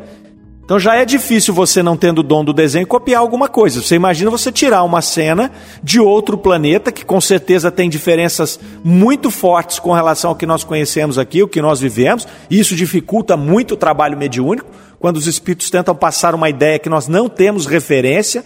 Então 0.66 0.80
já 0.80 0.96
é 0.96 1.06
difícil 1.06 1.54
você, 1.54 1.84
não 1.84 1.96
tendo 1.96 2.20
o 2.20 2.24
dom 2.24 2.44
do 2.44 2.52
desenho, 2.52 2.88
copiar 2.88 3.22
alguma 3.22 3.48
coisa. 3.48 3.84
Você 3.84 3.94
imagina 3.94 4.32
você 4.32 4.52
tirar 4.52 4.82
uma 4.84 5.00
cena 5.00 5.52
de 5.84 6.00
outro 6.00 6.40
planeta, 6.40 6.92
que 6.92 7.06
com 7.06 7.22
certeza 7.22 7.72
tem 7.72 7.88
diferenças 7.88 8.60
muito 8.84 9.30
fortes 9.30 9.78
com 9.78 9.94
relação 9.94 10.32
ao 10.32 10.36
que 10.36 10.46
nós 10.48 10.64
conhecemos 10.64 11.20
aqui, 11.20 11.44
o 11.44 11.48
que 11.48 11.62
nós 11.62 11.80
vivemos, 11.80 12.28
isso 12.50 12.76
dificulta 12.76 13.38
muito 13.38 13.76
o 13.76 13.78
trabalho 13.78 14.18
mediúnico, 14.18 14.68
quando 14.98 15.18
os 15.18 15.28
espíritos 15.28 15.70
tentam 15.70 15.94
passar 15.94 16.34
uma 16.34 16.50
ideia 16.50 16.80
que 16.80 16.90
nós 16.90 17.08
não 17.08 17.30
temos 17.30 17.68
referência, 17.68 18.44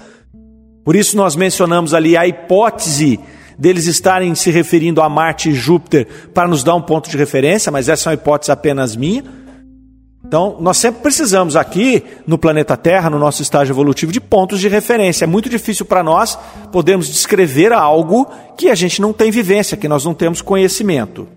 por 0.90 0.96
isso 0.96 1.16
nós 1.16 1.36
mencionamos 1.36 1.94
ali 1.94 2.18
a 2.18 2.26
hipótese 2.26 3.20
deles 3.60 3.86
estarem 3.86 4.34
se 4.34 4.50
referindo 4.50 5.04
a 5.04 5.08
Marte 5.08 5.52
e 5.52 5.54
Júpiter 5.54 6.08
para 6.34 6.48
nos 6.48 6.64
dar 6.64 6.74
um 6.74 6.82
ponto 6.82 7.12
de 7.12 7.16
referência, 7.16 7.72
mas 7.72 7.88
essa 7.88 8.10
é 8.10 8.12
uma 8.12 8.14
hipótese 8.16 8.52
apenas 8.52 8.96
minha. 8.96 9.24
Então, 10.26 10.58
nós 10.60 10.78
sempre 10.78 11.04
precisamos 11.04 11.56
aqui 11.56 12.04
no 12.26 12.40
planeta 12.40 12.76
Terra, 12.76 13.08
no 13.08 13.20
nosso 13.20 13.44
estágio 13.44 13.72
evolutivo, 13.72 14.12
de 14.12 14.20
pontos 14.20 14.60
de 14.60 14.68
referência. 14.68 15.26
É 15.26 15.28
muito 15.28 15.48
difícil 15.48 15.86
para 15.86 16.02
nós 16.02 16.36
podermos 16.72 17.08
descrever 17.08 17.72
algo 17.72 18.26
que 18.58 18.68
a 18.68 18.74
gente 18.74 19.00
não 19.00 19.14
tem 19.14 19.30
vivência, 19.30 19.78
que 19.78 19.88
nós 19.88 20.04
não 20.04 20.16
temos 20.16 20.42
conhecimento. 20.42 21.28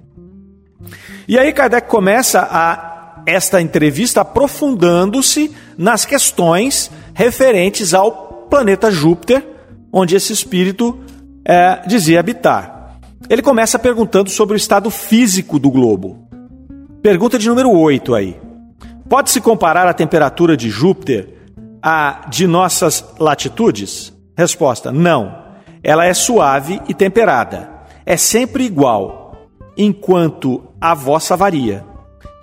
E 1.28 1.38
aí 1.38 1.52
Kardec 1.52 1.90
começa 1.90 2.48
a 2.50 3.22
esta 3.26 3.60
entrevista 3.60 4.22
aprofundando-se 4.22 5.54
nas 5.76 6.06
questões 6.06 6.90
referentes 7.12 7.92
ao 7.92 8.32
planeta 8.52 8.90
Júpiter, 8.90 9.42
onde 9.90 10.14
esse 10.14 10.30
espírito 10.30 11.00
é, 11.42 11.80
dizia 11.86 12.20
habitar. 12.20 12.98
Ele 13.26 13.40
começa 13.40 13.78
perguntando 13.78 14.28
sobre 14.28 14.54
o 14.54 14.58
estado 14.58 14.90
físico 14.90 15.58
do 15.58 15.70
globo. 15.70 16.28
Pergunta 17.00 17.38
de 17.38 17.48
número 17.48 17.70
8 17.70 18.14
aí. 18.14 18.38
Pode-se 19.08 19.40
comparar 19.40 19.88
a 19.88 19.94
temperatura 19.94 20.54
de 20.54 20.68
Júpiter 20.68 21.30
à 21.82 22.26
de 22.28 22.46
nossas 22.46 23.02
latitudes? 23.18 24.12
Resposta: 24.36 24.92
não. 24.92 25.34
Ela 25.82 26.04
é 26.04 26.12
suave 26.12 26.78
e 26.86 26.92
temperada. 26.92 27.70
É 28.04 28.18
sempre 28.18 28.64
igual, 28.64 29.48
enquanto 29.78 30.62
a 30.78 30.92
vossa 30.92 31.34
varia. 31.34 31.86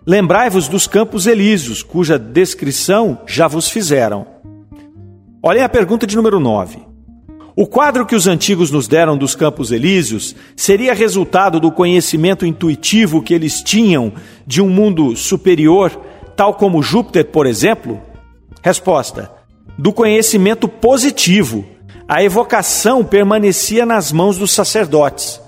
Lembrai-vos 0.07 0.67
dos 0.67 0.87
campos 0.87 1.27
elíseos, 1.27 1.83
cuja 1.83 2.17
descrição 2.17 3.19
já 3.27 3.47
vos 3.47 3.69
fizeram. 3.69 4.38
Olhem 5.41 5.63
a 5.63 5.69
pergunta 5.69 6.06
de 6.06 6.17
número 6.17 6.38
9. 6.38 6.80
O 7.56 7.65
quadro 7.65 8.06
que 8.06 8.15
os 8.15 8.28
antigos 8.28 8.71
nos 8.71 8.89
deram 8.89 9.17
dos 9.17 9.36
Campos 9.36 9.71
Elíseos 9.71 10.36
seria 10.54 10.93
resultado 10.93 11.62
do 11.62 11.71
conhecimento 11.71 12.45
intuitivo 12.45 13.21
que 13.21 13.34
eles 13.34 13.63
tinham 13.63 14.12
de 14.45 14.62
um 14.62 14.69
mundo 14.69 15.15
superior, 15.15 15.91
tal 16.36 16.54
como 16.56 16.84
Júpiter, 16.84 17.25
por 17.25 17.45
exemplo? 17.47 18.02
Resposta: 18.62 19.32
do 19.78 19.93
conhecimento 19.93 20.67
positivo. 20.67 21.65
A 22.06 22.21
evocação 22.21 23.04
permanecia 23.04 23.86
nas 23.86 24.12
mãos 24.12 24.38
dos 24.38 24.52
sacerdotes. 24.52 25.39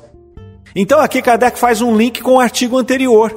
Então 0.74 1.02
aqui 1.02 1.22
Kardec 1.22 1.60
faz 1.60 1.82
um 1.82 1.98
link 1.98 2.22
com 2.22 2.36
o 2.36 2.40
artigo 2.40 2.78
anterior 2.78 3.36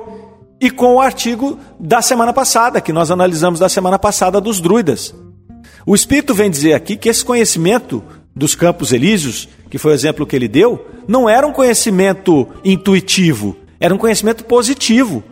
e 0.61 0.71
com 0.71 0.95
o 0.95 1.01
artigo 1.01 1.59
da 1.81 2.01
semana 2.01 2.33
passada, 2.33 2.81
que 2.81 2.93
nós 2.93 3.11
analisamos 3.11 3.59
da 3.59 3.69
semana 3.69 3.99
passada 3.99 4.41
dos 4.41 4.61
druidas. 4.61 5.24
O 5.87 5.95
Espírito 5.95 6.33
vem 6.33 6.51
dizer 6.51 6.73
aqui 6.73 6.97
que 6.97 7.11
esse 7.11 7.23
conhecimento 7.23 8.03
dos 8.35 8.55
campos 8.55 8.91
elíseos, 8.91 9.49
que 9.69 9.77
foi 9.77 9.93
o 9.93 9.95
exemplo 9.95 10.27
que 10.27 10.35
ele 10.35 10.49
deu, 10.49 10.87
não 11.07 11.29
era 11.29 11.47
um 11.47 11.53
conhecimento 11.53 12.49
intuitivo, 12.65 13.55
era 13.79 13.95
um 13.95 13.99
conhecimento 13.99 14.45
positivo, 14.45 15.23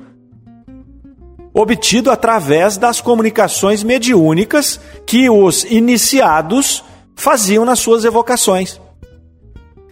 obtido 1.55 2.11
através 2.11 2.77
das 2.77 3.01
comunicações 3.01 3.83
mediúnicas 3.83 4.79
que 5.07 5.29
os 5.31 5.65
iniciados 5.65 6.85
faziam 7.17 7.65
nas 7.65 7.79
suas 7.79 8.05
evocações. 8.05 8.79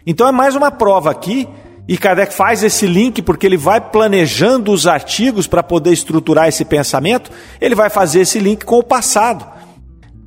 Então 0.06 0.28
é 0.28 0.32
mais 0.32 0.54
uma 0.54 0.70
prova 0.70 1.10
aqui, 1.10 1.48
e 1.88 1.96
Kardec 1.96 2.34
faz 2.34 2.62
esse 2.62 2.86
link 2.86 3.22
porque 3.22 3.46
ele 3.46 3.56
vai 3.56 3.80
planejando 3.80 4.72
os 4.72 4.86
artigos 4.86 5.46
para 5.46 5.62
poder 5.62 5.92
estruturar 5.92 6.48
esse 6.48 6.66
pensamento, 6.66 7.30
ele 7.58 7.74
vai 7.74 7.88
fazer 7.88 8.20
esse 8.20 8.38
link 8.38 8.64
com 8.66 8.78
o 8.78 8.84
passado 8.84 9.59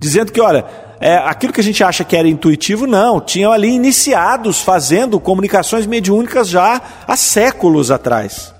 dizendo 0.04 0.34
que, 0.34 0.42
olha, 0.42 0.66
é, 1.00 1.16
aquilo 1.16 1.54
que 1.54 1.62
a 1.62 1.64
gente 1.64 1.82
acha 1.82 2.04
que 2.04 2.16
era 2.16 2.28
intuitivo, 2.28 2.86
não, 2.86 3.22
tinham 3.22 3.54
ali 3.54 3.70
iniciados 3.70 4.60
fazendo 4.60 5.18
comunicações 5.18 5.86
mediúnicas 5.86 6.50
já 6.50 6.82
há 7.08 7.16
séculos 7.16 7.90
atrás. 7.90 8.54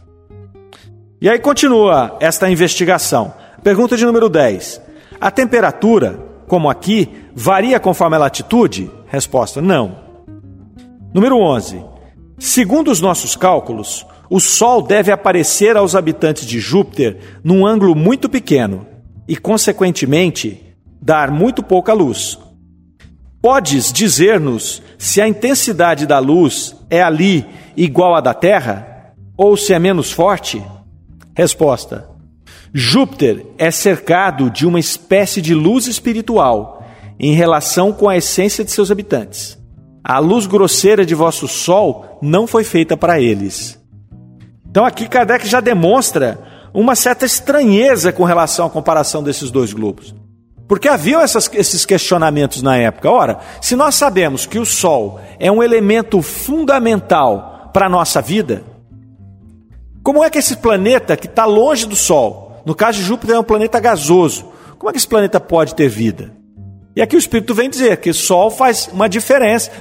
E 1.22 1.30
aí 1.30 1.38
continua 1.40 2.16
esta 2.22 2.50
investigação. 2.50 3.34
Pergunta 3.62 3.98
de 3.98 4.06
número 4.06 4.30
10. 4.30 4.82
A 5.20 5.30
temperatura, 5.30 6.18
como 6.48 6.70
aqui, 6.70 7.10
varia 7.36 7.78
conforme 7.78 8.16
a 8.16 8.20
latitude? 8.20 8.90
Resposta: 9.08 9.62
não. 9.62 9.98
Número 11.14 11.38
11. 11.38 11.84
Segundo 12.40 12.90
os 12.90 13.02
nossos 13.02 13.36
cálculos, 13.36 14.06
o 14.30 14.40
Sol 14.40 14.82
deve 14.82 15.12
aparecer 15.12 15.76
aos 15.76 15.94
habitantes 15.94 16.46
de 16.46 16.60
Júpiter 16.60 17.18
num 17.44 17.66
ângulo 17.66 17.96
muito 17.96 18.30
pequeno 18.30 18.88
e, 19.28 19.36
consequentemente, 19.36 20.73
dar 21.04 21.30
muito 21.30 21.62
pouca 21.62 21.94
luz. 21.94 22.40
Podes 23.42 23.92
dizer-nos 23.92 24.82
se 24.98 25.20
a 25.20 25.28
intensidade 25.28 26.06
da 26.06 26.20
luz 26.20 26.76
é 26.90 27.04
ali 27.04 27.46
igual 27.76 28.16
à 28.16 28.22
da 28.22 28.34
Terra? 28.34 28.94
ou 29.38 29.58
se 29.58 29.74
é 29.74 29.80
menos 29.80 30.12
forte? 30.12 30.64
Resposta: 31.36 32.08
Júpiter 32.74 33.46
é 33.58 33.72
cercado 33.72 34.50
de 34.50 34.66
uma 34.66 34.80
espécie 34.80 35.42
de 35.42 35.54
luz 35.54 35.88
espiritual 35.88 36.86
em 37.20 37.34
relação 37.34 37.92
com 37.92 38.10
a 38.10 38.18
essência 38.18 38.64
de 38.64 38.72
seus 38.72 38.92
habitantes. 38.92 39.60
A 40.04 40.20
luz 40.20 40.46
grosseira 40.46 41.06
de 41.06 41.16
vosso 41.16 41.48
Sol 41.48 42.20
não 42.22 42.46
foi 42.46 42.64
feita 42.64 42.98
para 42.98 43.22
eles. 43.22 43.80
Então 44.70 44.86
aqui 44.86 45.08
Kardec 45.08 45.48
já 45.48 45.62
demonstra 45.62 46.40
uma 46.74 46.96
certa 46.96 47.26
estranheza 47.26 48.12
com 48.12 48.24
relação 48.24 48.66
à 48.66 48.70
comparação 48.70 49.24
desses 49.24 49.52
dois 49.52 49.72
globos. 49.72 50.14
Porque 50.68 50.88
haviam 50.88 51.22
essas, 51.22 51.50
esses 51.54 51.86
questionamentos 51.86 52.62
na 52.62 52.78
época. 52.78 53.10
Ora, 53.10 53.40
se 53.62 53.76
nós 53.76 53.96
sabemos 53.96 54.46
que 54.46 54.60
o 54.60 54.66
Sol 54.66 55.20
é 55.40 55.52
um 55.52 55.62
elemento 55.62 56.22
fundamental 56.22 57.70
para 57.74 57.88
a 57.88 57.90
nossa 57.90 58.22
vida, 58.22 58.64
como 60.02 60.24
é 60.24 60.30
que 60.30 60.40
esse 60.40 60.58
planeta 60.58 61.18
que 61.18 61.28
está 61.28 61.46
longe 61.46 61.86
do 61.86 61.96
Sol, 61.96 62.62
no 62.66 62.76
caso 62.76 63.00
de 63.00 63.06
Júpiter 63.06 63.36
é 63.36 63.40
um 63.40 63.44
planeta 63.44 63.80
gasoso, 63.80 64.46
como 64.78 64.90
é 64.90 64.94
que 64.94 64.98
esse 64.98 65.08
planeta 65.08 65.40
pode 65.40 65.76
ter 65.76 65.88
vida? 65.88 66.32
E 66.96 67.02
aqui 67.02 67.16
o 67.16 67.20
Espírito 67.20 67.56
vem 67.56 67.70
dizer 67.70 67.98
que 67.98 68.10
o 68.10 68.14
Sol 68.14 68.52
faz 68.52 68.90
uma 68.92 69.10
diferença, 69.10 69.72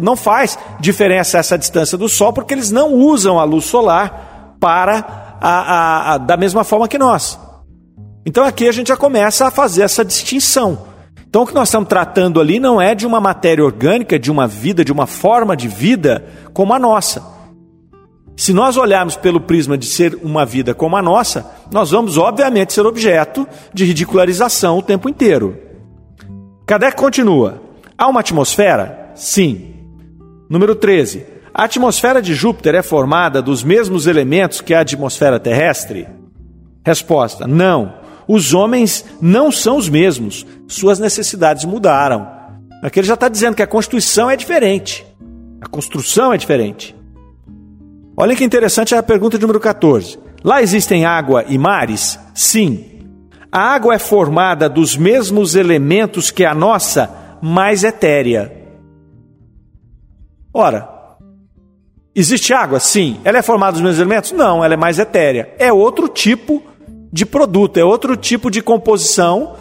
não 0.00 0.16
faz 0.16 0.58
diferença 0.80 1.38
essa 1.38 1.58
distância 1.58 1.98
do 1.98 2.08
Sol, 2.08 2.32
porque 2.32 2.54
eles 2.54 2.70
não 2.70 2.94
usam 2.94 3.38
a 3.38 3.44
luz 3.44 3.66
solar 3.66 4.56
para 4.58 5.36
a, 5.40 5.50
a, 5.50 6.14
a, 6.14 6.18
da 6.18 6.36
mesma 6.36 6.64
forma 6.64 6.88
que 6.88 6.96
nós. 6.96 7.38
Então 8.26 8.44
aqui 8.44 8.66
a 8.66 8.72
gente 8.72 8.88
já 8.88 8.96
começa 8.96 9.46
a 9.46 9.52
fazer 9.52 9.82
essa 9.82 10.04
distinção. 10.04 10.88
Então 11.28 11.42
o 11.42 11.46
que 11.46 11.54
nós 11.54 11.68
estamos 11.68 11.88
tratando 11.88 12.40
ali 12.40 12.58
não 12.58 12.82
é 12.82 12.92
de 12.92 13.06
uma 13.06 13.20
matéria 13.20 13.64
orgânica, 13.64 14.18
de 14.18 14.32
uma 14.32 14.48
vida, 14.48 14.84
de 14.84 14.90
uma 14.90 15.06
forma 15.06 15.56
de 15.56 15.68
vida 15.68 16.24
como 16.52 16.74
a 16.74 16.78
nossa. 16.78 17.22
Se 18.36 18.52
nós 18.52 18.76
olharmos 18.76 19.16
pelo 19.16 19.40
prisma 19.40 19.78
de 19.78 19.86
ser 19.86 20.18
uma 20.22 20.44
vida 20.44 20.74
como 20.74 20.96
a 20.96 21.02
nossa, 21.02 21.48
nós 21.72 21.92
vamos 21.92 22.18
obviamente 22.18 22.72
ser 22.72 22.84
objeto 22.84 23.46
de 23.72 23.84
ridicularização 23.84 24.76
o 24.76 24.82
tempo 24.82 25.08
inteiro. 25.08 25.56
Kardec 26.66 26.96
continua: 26.96 27.62
há 27.96 28.08
uma 28.08 28.20
atmosfera? 28.20 29.12
Sim. 29.14 29.74
Número 30.50 30.74
13. 30.74 31.24
A 31.54 31.64
atmosfera 31.64 32.20
de 32.20 32.34
Júpiter 32.34 32.74
é 32.74 32.82
formada 32.82 33.40
dos 33.40 33.62
mesmos 33.62 34.06
elementos 34.06 34.60
que 34.60 34.74
a 34.74 34.80
atmosfera 34.80 35.38
terrestre? 35.38 36.08
Resposta: 36.84 37.46
não. 37.46 38.05
Os 38.28 38.52
homens 38.52 39.04
não 39.20 39.52
são 39.52 39.76
os 39.76 39.88
mesmos. 39.88 40.46
Suas 40.66 40.98
necessidades 40.98 41.64
mudaram. 41.64 42.28
Aqui 42.82 43.00
ele 43.00 43.06
já 43.06 43.14
está 43.14 43.28
dizendo 43.28 43.54
que 43.54 43.62
a 43.62 43.66
constituição 43.66 44.30
é 44.30 44.36
diferente. 44.36 45.06
A 45.60 45.66
construção 45.66 46.32
é 46.32 46.36
diferente. 46.36 46.94
Olha 48.16 48.34
que 48.34 48.44
interessante 48.44 48.94
a 48.94 49.02
pergunta 49.02 49.38
número 49.38 49.60
14. 49.60 50.18
Lá 50.42 50.62
existem 50.62 51.04
água 51.04 51.44
e 51.48 51.58
mares? 51.58 52.18
Sim. 52.34 52.84
A 53.50 53.74
água 53.74 53.94
é 53.94 53.98
formada 53.98 54.68
dos 54.68 54.96
mesmos 54.96 55.54
elementos 55.54 56.30
que 56.30 56.44
a 56.44 56.54
nossa, 56.54 57.10
mais 57.42 57.84
etérea. 57.84 58.52
Ora, 60.52 60.88
existe 62.14 62.52
água? 62.52 62.80
Sim. 62.80 63.20
Ela 63.24 63.38
é 63.38 63.42
formada 63.42 63.72
dos 63.72 63.82
mesmos 63.82 64.00
elementos? 64.00 64.32
Não, 64.32 64.64
ela 64.64 64.74
é 64.74 64.76
mais 64.76 64.98
etérea. 64.98 65.54
É 65.58 65.72
outro 65.72 66.08
tipo 66.08 66.62
de 66.62 66.75
produto, 67.24 67.78
é 67.78 67.84
outro 67.84 68.16
tipo 68.16 68.50
de 68.50 68.60
composição 68.60 69.54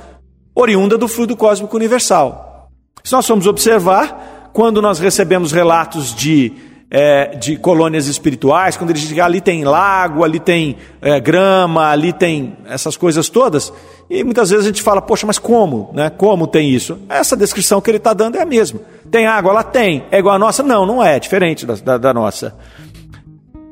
oriunda 0.54 0.98
do 0.98 1.08
fluido 1.08 1.36
cósmico 1.36 1.76
universal. 1.76 2.70
Se 3.04 3.14
nós 3.14 3.28
formos 3.28 3.46
observar, 3.46 4.50
quando 4.52 4.82
nós 4.82 5.00
recebemos 5.00 5.52
relatos 5.52 6.14
de 6.16 6.52
é, 6.90 7.36
de 7.36 7.58
colônias 7.58 8.08
espirituais, 8.08 8.78
quando 8.78 8.92
ele 8.92 9.00
diz 9.00 9.12
que 9.12 9.20
ali 9.20 9.42
tem 9.42 9.64
lago, 9.64 10.24
ali 10.24 10.40
tem 10.40 10.78
é, 11.02 11.20
grama, 11.20 11.90
ali 11.90 12.14
tem 12.14 12.56
essas 12.70 12.96
coisas 12.96 13.28
todas, 13.28 13.74
e 14.10 14.24
muitas 14.24 14.50
vezes 14.50 14.66
a 14.66 14.68
gente 14.70 14.82
fala, 14.82 15.02
poxa, 15.02 15.26
mas 15.26 15.40
como? 15.40 15.90
Né? 15.94 16.10
Como 16.10 16.48
tem 16.48 16.70
isso? 16.70 17.00
Essa 17.10 17.36
descrição 17.36 17.82
que 17.82 17.90
ele 17.90 17.98
está 17.98 18.14
dando 18.14 18.38
é 18.38 18.42
a 18.42 18.46
mesma. 18.46 18.80
Tem 19.10 19.26
água? 19.26 19.52
Ela 19.52 19.64
tem. 19.64 20.06
É 20.12 20.20
igual 20.20 20.36
a 20.36 20.40
nossa? 20.40 20.62
Não, 20.62 20.86
não 20.86 21.04
é, 21.04 21.16
é 21.16 21.20
diferente 21.20 21.66
da, 21.66 21.76
da, 21.76 21.98
da 21.98 22.14
nossa. 22.14 22.56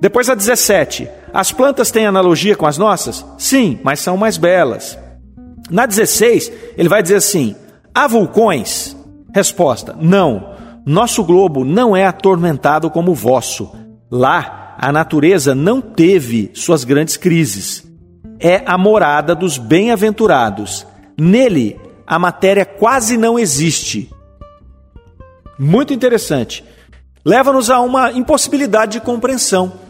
Depois 0.03 0.29
a 0.29 0.35
17. 0.35 1.07
As 1.33 1.53
plantas 1.53 1.89
têm 1.89 2.05
analogia 2.05 2.57
com 2.57 2.67
as 2.67 2.77
nossas? 2.77 3.25
Sim, 3.37 3.79
mas 3.85 4.01
são 4.01 4.17
mais 4.17 4.35
belas. 4.35 4.99
Na 5.69 5.85
16, 5.85 6.51
ele 6.77 6.89
vai 6.89 7.01
dizer 7.01 7.15
assim: 7.15 7.55
há 7.95 8.05
vulcões? 8.05 8.97
Resposta: 9.33 9.95
não. 9.97 10.55
Nosso 10.85 11.23
globo 11.23 11.63
não 11.63 11.95
é 11.95 12.05
atormentado 12.05 12.89
como 12.89 13.11
o 13.11 13.15
vosso. 13.15 13.73
Lá, 14.11 14.75
a 14.77 14.91
natureza 14.91 15.55
não 15.55 15.79
teve 15.79 16.51
suas 16.53 16.83
grandes 16.83 17.15
crises. 17.15 17.89
É 18.41 18.61
a 18.65 18.77
morada 18.77 19.33
dos 19.33 19.57
bem-aventurados. 19.57 20.85
Nele, 21.17 21.79
a 22.05 22.19
matéria 22.19 22.65
quase 22.65 23.15
não 23.15 23.39
existe. 23.39 24.11
Muito 25.57 25.93
interessante. 25.93 26.61
Leva-nos 27.23 27.69
a 27.69 27.79
uma 27.79 28.11
impossibilidade 28.11 28.99
de 28.99 28.99
compreensão. 28.99 29.81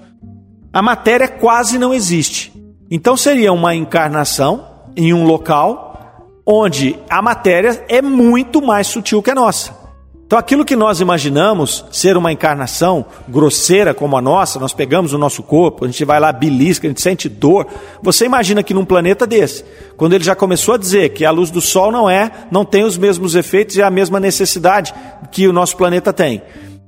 A 0.74 0.82
matéria 0.82 1.28
quase 1.28 1.78
não 1.78 1.94
existe. 1.94 2.52
Então 2.90 3.16
seria 3.16 3.54
uma 3.54 3.76
encarnação 3.76 4.68
em 4.98 5.14
um 5.14 5.24
local 5.24 5.94
onde 6.46 6.98
a 7.10 7.22
matéria 7.22 7.86
é 7.88 8.02
muito 8.02 8.62
mais 8.62 8.88
sutil 8.88 9.22
que 9.22 9.32
a 9.32 9.36
nossa. 9.36 9.84
Então, 10.26 10.40
aquilo 10.40 10.66
que 10.66 10.76
nós 10.76 11.00
imaginamos 11.00 11.86
ser 11.92 12.18
uma 12.18 12.32
encarnação 12.32 13.06
grosseira 13.28 13.94
como 13.94 14.18
a 14.18 14.22
nossa, 14.22 14.60
nós 14.60 14.74
pegamos 14.74 15.14
o 15.14 15.18
nosso 15.20 15.44
corpo, 15.44 15.86
a 15.86 15.88
gente 15.88 16.04
vai 16.04 16.20
lá, 16.20 16.32
belisca, 16.32 16.88
a 16.88 16.90
gente 16.90 17.02
sente 17.02 17.30
dor. 17.30 17.68
Você 18.02 18.26
imagina 18.26 18.64
que 18.64 18.74
num 18.74 18.84
planeta 18.84 19.28
desse, 19.28 19.64
quando 19.96 20.14
ele 20.14 20.24
já 20.24 20.34
começou 20.34 20.74
a 20.74 20.78
dizer 20.80 21.10
que 21.10 21.24
a 21.24 21.30
luz 21.30 21.52
do 21.52 21.62
Sol 21.62 21.92
não 21.92 22.10
é, 22.10 22.32
não 22.50 22.66
tem 22.66 22.84
os 22.84 22.98
mesmos 22.98 23.36
efeitos 23.36 23.76
e 23.76 23.84
a 23.84 23.92
mesma 23.92 24.20
necessidade 24.20 24.92
que 25.32 25.48
o 25.48 25.54
nosso 25.54 25.78
planeta 25.78 26.12
tem, 26.12 26.42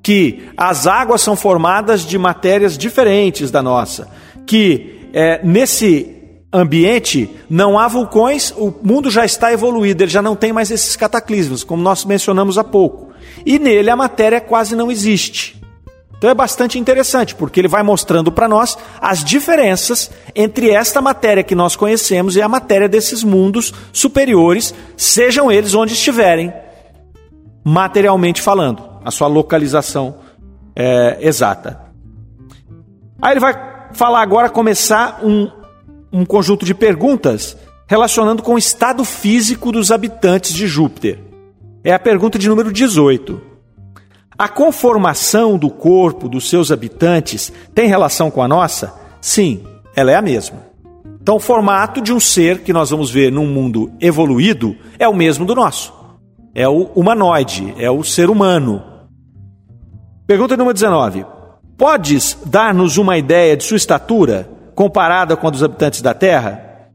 que 0.06 0.50
as 0.56 0.86
águas 0.86 1.22
são 1.22 1.36
formadas 1.36 2.02
de 2.06 2.15
matérias 2.15 2.78
diferentes 2.78 3.50
da 3.50 3.63
nossa, 3.63 4.08
que 4.46 5.10
é, 5.12 5.44
nesse 5.44 6.15
ambiente 6.54 7.28
não 7.50 7.80
há 7.80 7.88
vulcões, 7.88 8.54
o 8.56 8.72
mundo 8.84 9.10
já 9.10 9.26
está 9.26 9.52
evoluído, 9.52 10.04
ele 10.04 10.12
já 10.12 10.22
não 10.22 10.36
tem 10.36 10.54
mais 10.54 10.70
esses 10.70 10.96
cataclismos, 10.96 11.63
como 11.63 11.82
nós 11.82 12.06
mencionamos 12.06 12.60
há 12.60 12.63
pouco 12.63 13.10
e 13.44 13.58
nele 13.58 13.89
a 13.89 13.96
matéria 13.96 14.39
quase 14.39 14.76
não 14.76 14.91
existe. 14.91 15.60
Então 16.15 16.30
é 16.30 16.36
bastante 16.36 16.78
interessante, 16.78 17.34
porque 17.34 17.60
ele 17.60 17.68
vai 17.68 17.82
mostrando 17.82 18.32
para 18.32 18.48
nós 18.48 18.78
as 19.02 19.24
diferenças 19.24 20.12
entre 20.36 20.70
esta 20.70 21.02
matéria 21.02 21.41
que 21.41 21.56
nós 21.56 21.76
conhecemos 21.76 22.36
e 22.36 22.44
a 22.44 22.48
matéria 22.48 22.88
desses 22.88 23.24
mundos 23.24 23.74
superiores, 23.91 24.72
sejam 24.96 25.52
eles 25.52 25.74
onde 25.74 25.94
estiverem, 25.94 26.54
materialmente 27.63 28.39
falando, 28.39 28.95
a 29.06 29.12
sua 29.12 29.28
localização 29.28 30.15
é, 30.76 31.20
exata. 31.22 31.80
Aí 33.22 33.32
ele 33.32 33.39
vai 33.39 33.54
falar 33.94 34.22
agora, 34.22 34.50
começar 34.50 35.22
um, 35.24 35.50
um 36.12 36.26
conjunto 36.26 36.65
de 36.65 36.74
perguntas 36.74 37.56
relacionando 37.88 38.44
com 38.44 38.56
o 38.56 38.58
estado 38.58 39.06
físico 39.06 39.72
dos 39.72 39.91
habitantes 39.91 40.54
de 40.54 40.68
Júpiter 40.68 41.20
é 41.86 41.94
a 41.94 42.00
pergunta 42.00 42.39
de 42.39 42.50
número 42.50 42.74
18. 42.74 43.39
A 44.36 44.50
conformação 44.50 45.56
do 45.56 45.70
corpo 45.70 46.28
dos 46.28 46.50
seus 46.50 46.72
habitantes 46.72 47.54
tem 47.76 47.88
relação 47.88 48.32
com 48.32 48.41
a 48.41 48.48
nossa? 48.48 48.91
Sim, 49.22 49.63
ela 49.96 50.12
é 50.12 50.15
a 50.15 50.22
mesma. 50.22 50.65
Então, 51.22 51.36
o 51.36 51.39
formato 51.39 52.02
de 52.02 52.12
um 52.12 52.20
ser 52.20 52.62
que 52.62 52.74
nós 52.74 52.89
vamos 52.89 53.12
ver 53.12 53.32
num 53.32 53.46
mundo 53.46 53.91
evoluído 54.02 54.76
é 54.98 55.08
o 55.08 55.13
mesmo 55.13 55.46
do 55.46 55.54
nosso. 55.54 55.94
É 56.56 56.68
o 56.68 56.86
humanoide, 56.96 57.76
é 57.78 57.89
o 57.89 58.04
ser 58.04 58.32
humano. 58.32 58.95
Pergunta 60.28 60.58
número 60.58 60.74
19. 60.74 61.24
Podes 61.78 62.36
dar-nos 62.46 62.98
uma 62.98 63.16
ideia 63.16 63.56
de 63.56 63.64
sua 63.64 63.78
estatura 63.78 64.50
comparada 64.74 65.38
com 65.38 65.48
a 65.48 65.52
dos 65.52 65.62
habitantes 65.62 66.02
da 66.02 66.16
Terra? 66.16 66.90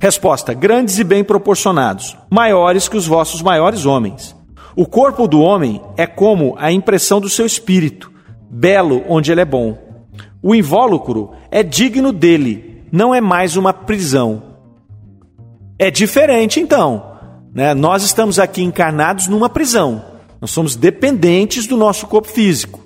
Resposta: 0.00 0.52
grandes 0.52 0.98
e 0.98 1.04
bem 1.04 1.22
proporcionados, 1.22 2.16
maiores 2.28 2.88
que 2.88 2.96
os 2.96 3.06
vossos 3.06 3.42
maiores 3.42 3.86
homens. 3.86 4.34
O 4.74 4.86
corpo 4.86 5.28
do 5.28 5.40
homem 5.40 5.80
é 5.96 6.04
como 6.04 6.56
a 6.58 6.72
impressão 6.72 7.20
do 7.20 7.28
seu 7.28 7.46
espírito, 7.46 8.10
belo 8.50 9.04
onde 9.08 9.30
ele 9.30 9.40
é 9.40 9.44
bom. 9.44 9.78
O 10.42 10.52
invólucro 10.52 11.30
é 11.52 11.62
digno 11.62 12.12
dele, 12.12 12.84
não 12.90 13.14
é 13.14 13.20
mais 13.20 13.56
uma 13.56 13.72
prisão. 13.72 14.42
É 15.78 15.92
diferente 15.92 16.58
então. 16.58 17.12
Né? 17.54 17.72
Nós 17.72 18.02
estamos 18.02 18.40
aqui 18.40 18.64
encarnados 18.64 19.28
numa 19.28 19.48
prisão. 19.48 20.07
Nós 20.40 20.50
somos 20.50 20.76
dependentes 20.76 21.66
do 21.66 21.76
nosso 21.76 22.06
corpo 22.06 22.28
físico. 22.28 22.80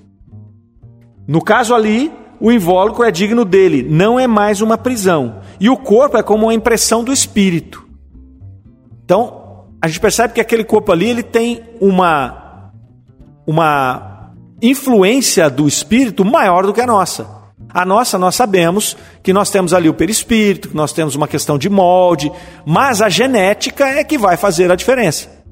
No 1.27 1.41
caso 1.41 1.73
ali, 1.73 2.11
o 2.39 2.51
invólucro 2.51 3.03
é 3.03 3.11
digno 3.11 3.45
dele, 3.45 3.83
não 3.83 4.19
é 4.19 4.27
mais 4.27 4.61
uma 4.61 4.77
prisão. 4.77 5.41
E 5.59 5.69
o 5.69 5.77
corpo 5.77 6.17
é 6.17 6.23
como 6.23 6.47
uma 6.47 6.53
impressão 6.53 7.03
do 7.03 7.13
espírito. 7.13 7.87
Então, 9.05 9.65
a 9.81 9.87
gente 9.87 9.99
percebe 9.99 10.33
que 10.33 10.41
aquele 10.41 10.63
corpo 10.63 10.91
ali 10.91 11.09
ele 11.09 11.23
tem 11.23 11.61
uma 11.79 12.71
uma 13.45 14.31
influência 14.61 15.49
do 15.49 15.67
espírito 15.67 16.23
maior 16.23 16.65
do 16.65 16.73
que 16.73 16.79
a 16.79 16.87
nossa. 16.87 17.27
A 17.69 17.85
nossa, 17.85 18.17
nós 18.17 18.35
sabemos 18.35 18.95
que 19.21 19.33
nós 19.33 19.49
temos 19.49 19.73
ali 19.73 19.89
o 19.89 19.93
perispírito, 19.93 20.69
que 20.69 20.75
nós 20.75 20.93
temos 20.93 21.15
uma 21.15 21.27
questão 21.27 21.57
de 21.57 21.69
molde, 21.69 22.31
mas 22.65 23.01
a 23.01 23.09
genética 23.09 23.85
é 23.85 24.03
que 24.03 24.17
vai 24.17 24.37
fazer 24.37 24.71
a 24.71 24.75
diferença. 24.75 25.42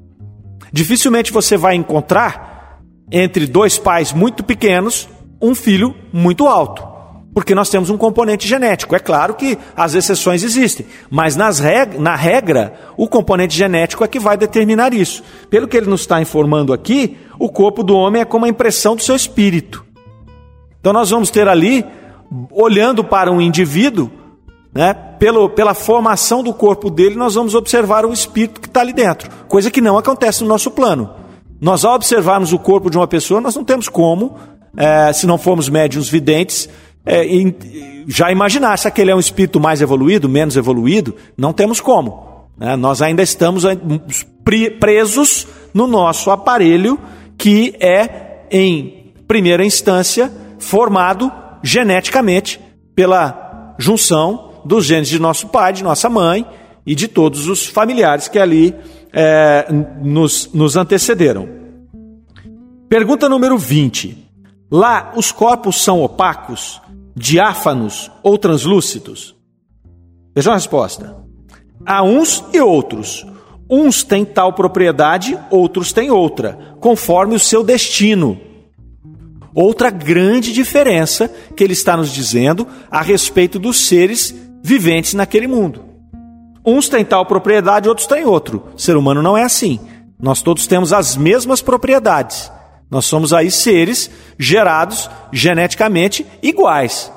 Dificilmente 0.72 1.32
você 1.32 1.58
vai 1.58 1.76
encontrar 1.76 2.80
entre 3.12 3.46
dois 3.46 3.78
pais 3.78 4.14
muito 4.14 4.44
pequenos 4.44 5.10
um 5.42 5.54
filho 5.54 5.94
muito 6.14 6.48
alto, 6.48 6.88
porque 7.34 7.56
nós 7.56 7.70
temos 7.70 7.90
um 7.90 7.98
componente 7.98 8.48
genético. 8.48 8.96
É 8.96 9.00
claro 9.00 9.34
que 9.34 9.58
as 9.76 9.96
exceções 9.96 10.44
existem, 10.44 10.86
mas 11.10 11.36
nas 11.36 11.60
reg 11.60 11.98
na 11.98 12.16
regra, 12.16 12.74
o 12.96 13.08
componente 13.08 13.56
genético 13.56 14.04
é 14.04 14.08
que 14.08 14.20
vai 14.20 14.38
determinar 14.38 14.94
isso. 14.94 15.24
Pelo 15.50 15.68
que 15.68 15.76
ele 15.76 15.90
nos 15.90 16.02
está 16.02 16.22
informando 16.22 16.72
aqui, 16.72 17.18
o 17.40 17.50
corpo 17.50 17.84
do 17.84 17.96
homem 17.96 18.22
é 18.22 18.26
como 18.26 18.46
a 18.46 18.50
impressão 18.50 18.96
do 18.96 19.02
seu 19.02 19.16
espírito. 19.16 19.84
Então 20.80 20.94
nós 20.94 21.10
vamos 21.10 21.30
ter 21.30 21.48
ali 21.48 21.86
olhando 22.52 23.04
para 23.04 23.32
um 23.32 23.42
indivíduo, 23.42 24.10
né, 24.74 24.94
pelo, 24.94 25.50
pela 25.50 25.74
formação 25.74 26.42
do 26.42 26.54
corpo 26.54 26.90
dele, 26.90 27.16
nós 27.16 27.36
vamos 27.36 27.56
observar 27.56 28.06
o 28.06 28.14
espírito 28.14 28.62
que 28.62 28.68
está 28.68 28.82
ali 28.82 28.94
dentro, 28.94 29.30
coisa 29.48 29.70
que 29.70 29.82
não 29.82 29.98
acontece 29.98 30.42
no 30.42 30.50
nosso 30.50 30.72
plano. 30.72 31.10
Nós, 31.60 31.86
ao 31.86 31.94
observarmos 31.94 32.54
o 32.54 32.60
corpo 32.60 32.90
de 32.90 32.98
uma 32.98 33.08
pessoa, 33.08 33.42
nós 33.42 33.56
não 33.56 33.64
temos 33.64 33.88
como, 33.88 34.36
é, 34.76 35.14
se 35.14 35.28
não 35.28 35.38
formos 35.38 35.70
médiums 35.70 36.10
videntes, 36.10 36.68
é, 37.06 37.24
já 38.08 38.32
imaginar 38.32 38.78
se 38.78 38.88
aquele 38.88 39.12
é 39.12 39.16
um 39.16 39.20
espírito 39.20 39.60
mais 39.60 39.82
evoluído, 39.82 40.30
menos 40.30 40.56
evoluído, 40.56 41.16
não 41.38 41.54
temos 41.54 41.80
como. 41.80 42.48
Né? 42.58 42.76
Nós 42.76 43.02
ainda 43.02 43.22
estamos 43.22 43.64
presos 44.80 45.48
no 45.74 45.86
nosso 45.86 46.32
aparelho, 46.32 47.00
que 47.38 47.76
é, 47.80 48.46
em 48.50 49.14
primeira 49.28 49.66
instância, 49.66 50.32
formado 50.58 51.32
geneticamente 51.64 52.60
pela 52.96 53.76
junção 53.78 54.51
dos 54.66 54.86
genes 54.86 55.10
de 55.10 55.20
nosso 55.20 55.48
pai, 55.48 55.74
de 55.74 55.84
nossa 55.84 56.10
mãe 56.10 56.46
e 56.86 56.96
de 56.96 57.08
todos 57.08 57.48
os 57.48 57.66
familiares 57.66 58.28
que 58.28 58.40
ali 58.40 58.76
é, 59.14 59.68
nos, 60.02 60.52
nos 60.54 60.76
antecederam. 60.76 61.48
Pergunta 62.90 63.30
número 63.30 63.58
20. 63.58 64.18
Lá 64.70 65.14
os 65.16 65.32
corpos 65.32 65.84
são 65.84 66.02
opacos, 66.02 66.82
diáfanos 67.16 68.12
ou 68.24 68.38
translúcidos? 68.38 69.36
Veja 70.36 70.52
a 70.52 70.56
resposta. 70.56 71.16
Há 71.86 72.04
uns 72.04 72.44
e 72.54 72.60
outros. 72.60 73.26
Uns 73.70 74.04
têm 74.04 74.26
tal 74.26 74.54
propriedade, 74.54 75.38
outros 75.50 75.94
têm 75.94 76.12
outra, 76.12 76.76
conforme 76.80 77.36
o 77.36 77.40
seu 77.40 77.64
destino. 77.64 78.40
Outra 79.54 79.90
grande 79.90 80.54
diferença 80.54 81.30
que 81.56 81.64
ele 81.64 81.74
está 81.74 81.98
nos 81.98 82.12
dizendo 82.12 82.68
a 82.90 83.02
respeito 83.02 83.60
dos 83.60 83.86
seres 83.88 84.36
viventes 84.64 85.14
naquele 85.14 85.48
mundo. 85.48 85.84
Uns 86.66 86.88
têm 86.88 87.04
tal 87.04 87.26
propriedade, 87.26 87.90
outros 87.90 88.08
têm 88.08 88.26
outro. 88.26 88.68
O 88.76 88.80
ser 88.80 88.96
humano 88.96 89.22
não 89.22 89.38
é 89.38 89.44
assim. 89.44 89.80
Nós 90.20 90.42
todos 90.42 90.68
temos 90.68 90.94
as 90.94 91.18
mesmas 91.18 91.62
propriedades. 91.62 92.52
Nós 92.90 93.06
somos 93.06 93.34
aí 93.34 93.50
seres 93.50 94.12
gerados 94.38 95.10
geneticamente 95.32 96.26
iguais. 96.44 97.12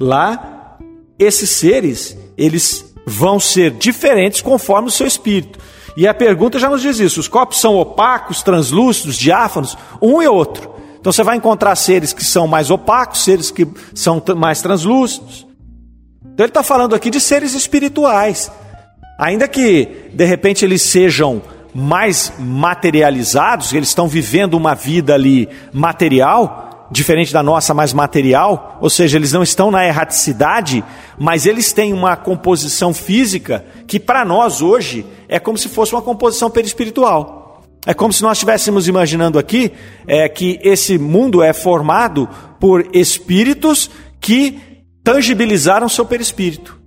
Lá, 0.00 0.78
esses 1.18 1.50
seres, 1.50 2.16
eles 2.36 2.94
vão 3.06 3.38
ser 3.38 3.72
diferentes 3.72 4.40
conforme 4.40 4.88
o 4.88 4.90
seu 4.90 5.06
espírito. 5.06 5.58
E 5.96 6.08
a 6.08 6.14
pergunta 6.14 6.58
já 6.58 6.70
nos 6.70 6.80
diz 6.80 6.98
isso: 6.98 7.20
os 7.20 7.28
corpos 7.28 7.60
são 7.60 7.76
opacos, 7.76 8.42
translúcidos, 8.42 9.16
diáfanos, 9.16 9.76
um 10.00 10.22
e 10.22 10.26
outro. 10.26 10.70
Então 10.98 11.12
você 11.12 11.22
vai 11.22 11.36
encontrar 11.36 11.76
seres 11.76 12.12
que 12.12 12.24
são 12.24 12.46
mais 12.46 12.70
opacos, 12.70 13.24
seres 13.24 13.50
que 13.50 13.68
são 13.94 14.22
mais 14.36 14.60
translúcidos. 14.60 15.46
Então 16.32 16.44
ele 16.44 16.50
está 16.50 16.62
falando 16.62 16.94
aqui 16.94 17.10
de 17.10 17.20
seres 17.20 17.54
espirituais. 17.54 18.50
Ainda 19.18 19.46
que 19.46 20.08
de 20.12 20.24
repente 20.24 20.64
eles 20.64 20.82
sejam 20.82 21.42
mais 21.74 22.32
materializados, 22.38 23.72
eles 23.72 23.88
estão 23.88 24.08
vivendo 24.08 24.54
uma 24.54 24.74
vida 24.74 25.14
ali 25.14 25.48
material, 25.72 26.88
diferente 26.90 27.32
da 27.32 27.42
nossa, 27.42 27.72
mais 27.72 27.92
material, 27.92 28.78
ou 28.80 28.90
seja, 28.90 29.16
eles 29.16 29.32
não 29.32 29.42
estão 29.42 29.70
na 29.70 29.86
erraticidade, 29.86 30.82
mas 31.18 31.46
eles 31.46 31.72
têm 31.72 31.92
uma 31.92 32.16
composição 32.16 32.92
física 32.92 33.64
que 33.86 34.00
para 34.00 34.24
nós 34.24 34.60
hoje 34.60 35.06
é 35.28 35.38
como 35.38 35.56
se 35.56 35.68
fosse 35.68 35.94
uma 35.94 36.02
composição 36.02 36.50
perispiritual. 36.50 37.62
É 37.86 37.94
como 37.94 38.12
se 38.12 38.22
nós 38.22 38.36
estivéssemos 38.36 38.88
imaginando 38.88 39.38
aqui 39.38 39.72
é, 40.06 40.28
que 40.28 40.58
esse 40.62 40.98
mundo 40.98 41.42
é 41.42 41.52
formado 41.52 42.28
por 42.58 42.86
espíritos 42.92 43.90
que 44.20 44.69
tangibilizaram 45.02 45.88
seu 45.88 46.04
perispírito. 46.04 46.78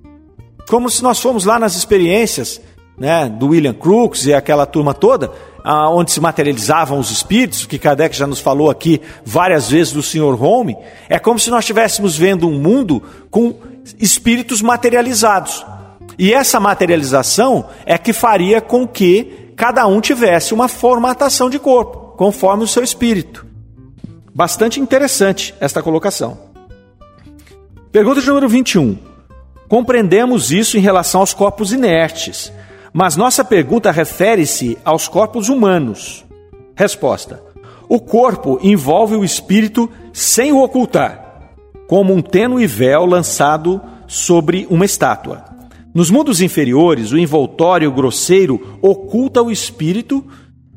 Como 0.67 0.89
se 0.89 1.03
nós 1.03 1.19
fomos 1.19 1.45
lá 1.45 1.59
nas 1.59 1.75
experiências 1.75 2.61
né, 2.97 3.27
do 3.27 3.49
William 3.49 3.73
Crookes 3.73 4.25
e 4.25 4.33
aquela 4.33 4.65
turma 4.65 4.93
toda, 4.93 5.31
onde 5.65 6.11
se 6.11 6.19
materializavam 6.19 6.99
os 6.99 7.09
espíritos, 7.09 7.65
que 7.65 7.79
Kardec 7.79 8.15
já 8.15 8.27
nos 8.27 8.39
falou 8.39 8.69
aqui 8.69 9.01
várias 9.25 9.69
vezes 9.69 9.93
do 9.93 10.03
Sr. 10.03 10.41
Home, 10.41 10.77
é 11.09 11.17
como 11.17 11.39
se 11.39 11.49
nós 11.49 11.59
estivéssemos 11.59 12.17
vendo 12.17 12.47
um 12.47 12.59
mundo 12.59 13.01
com 13.29 13.55
espíritos 13.99 14.61
materializados. 14.61 15.65
E 16.17 16.33
essa 16.33 16.59
materialização 16.59 17.65
é 17.85 17.97
que 17.97 18.13
faria 18.13 18.61
com 18.61 18.87
que 18.87 19.51
cada 19.55 19.85
um 19.87 20.01
tivesse 20.01 20.53
uma 20.53 20.67
formatação 20.67 21.49
de 21.49 21.59
corpo, 21.59 22.15
conforme 22.17 22.63
o 22.63 22.67
seu 22.67 22.83
espírito. 22.83 23.45
Bastante 24.35 24.79
interessante 24.79 25.53
esta 25.59 25.81
colocação. 25.81 26.52
Pergunta 27.93 28.21
de 28.21 28.27
número 28.27 28.49
21. 28.49 28.97
Compreendemos 29.69 30.51
isso 30.51 30.79
em 30.79 30.79
relação 30.79 31.21
aos 31.21 31.31
corpos 31.31 31.71
inertes, 31.71 32.51
mas 32.91 33.15
nossa 33.15 33.45
pergunta 33.45 33.91
refere-se 33.91 34.79
aos 34.83 35.07
corpos 35.07 35.47
humanos. 35.47 36.25
Resposta: 36.75 37.39
O 37.87 37.99
corpo 37.99 38.57
envolve 38.63 39.15
o 39.15 39.23
espírito 39.23 39.87
sem 40.11 40.51
o 40.51 40.63
ocultar, 40.63 41.51
como 41.87 42.15
um 42.15 42.21
tênue 42.23 42.65
véu 42.65 43.05
lançado 43.05 43.79
sobre 44.07 44.65
uma 44.71 44.85
estátua. 44.85 45.45
Nos 45.93 46.09
mundos 46.09 46.41
inferiores, 46.41 47.11
o 47.11 47.17
envoltório 47.19 47.91
grosseiro 47.91 48.79
oculta 48.81 49.39
o 49.39 49.51
espírito 49.51 50.25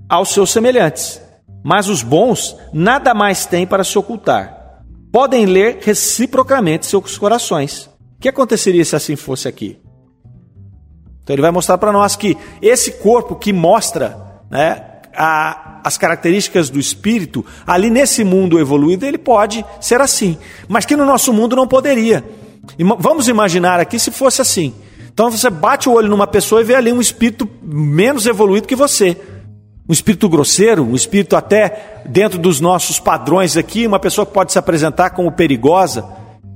aos 0.07 0.35
seus 0.35 0.52
semelhantes, 0.52 1.18
mas 1.64 1.88
os 1.88 2.02
bons 2.02 2.55
nada 2.74 3.14
mais 3.14 3.46
têm 3.46 3.66
para 3.66 3.85
se 3.85 3.98
ocultar. 3.98 4.65
Podem 5.12 5.47
ler 5.47 5.79
reciprocamente 5.83 6.87
seus 6.87 7.16
corações. 7.16 7.87
O 8.16 8.21
que 8.21 8.29
aconteceria 8.29 8.85
se 8.85 8.97
assim 8.97 9.16
fosse 9.16 9.49
aqui? 9.49 9.79
Então 11.23 11.35
ele 11.35 11.42
vai 11.42 11.51
mostrar 11.51 11.79
para 11.79 11.92
nós 11.92 12.14
que 12.16 12.37
esse 12.62 12.92
corpo 12.92 13.35
que 13.35 13.53
mostra 13.53 14.16
né, 14.51 14.83
a, 15.14 15.81
as 15.83 15.99
características 15.99 16.71
do 16.71 16.79
espírito, 16.79 17.45
ali 17.66 17.90
nesse 17.90 18.23
mundo 18.23 18.61
evoluído, 18.61 19.05
ele 19.05 19.19
pode 19.19 19.64
ser 19.81 20.01
assim, 20.01 20.38
mas 20.69 20.85
que 20.85 20.97
no 20.97 21.05
nosso 21.05 21.33
mundo 21.33 21.57
não 21.57 21.66
poderia. 21.66 22.25
Vamos 22.99 23.29
imaginar 23.29 23.81
aqui 23.81 23.99
se 23.99 24.11
fosse 24.11 24.40
assim. 24.40 24.75
Então 25.12 25.31
você 25.31 25.49
bate 25.49 25.88
o 25.88 25.92
olho 25.92 26.09
numa 26.09 26.27
pessoa 26.27 26.61
e 26.61 26.64
vê 26.64 26.75
ali 26.75 26.92
um 26.92 27.01
espírito 27.01 27.49
menos 27.62 28.27
evoluído 28.27 28.69
que 28.69 28.77
você. 28.77 29.16
Um 29.88 29.92
espírito 29.92 30.29
grosseiro, 30.29 30.85
um 30.85 30.94
espírito 30.94 31.37
até 31.37 32.03
dentro 32.07 32.38
dos 32.38 32.61
nossos 32.61 32.99
padrões 32.99 33.57
aqui, 33.57 33.87
uma 33.87 33.99
pessoa 33.99 34.27
que 34.27 34.33
pode 34.33 34.53
se 34.53 34.59
apresentar 34.59 35.11
como 35.11 35.31
perigosa. 35.31 36.05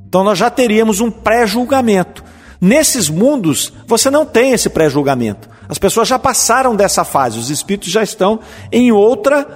Então 0.09 0.25
nós 0.25 0.38
já 0.38 0.51
teríamos 0.51 1.01
um 1.01 1.11
pré-julgamento. 1.11 2.25
Nesses 2.61 3.09
mundos, 3.09 3.73
você 3.87 4.11
não 4.11 4.27
tem 4.27 4.53
esse 4.53 4.69
pré-julgamento. 4.69 5.49
As 5.69 5.79
pessoas 5.79 6.09
já 6.09 6.19
passaram 6.19 6.75
dessa 6.75 7.05
fase, 7.05 7.38
os 7.38 7.49
espíritos 7.49 7.90
já 7.90 8.03
estão 8.03 8.40
em 8.73 8.90
outra 8.90 9.47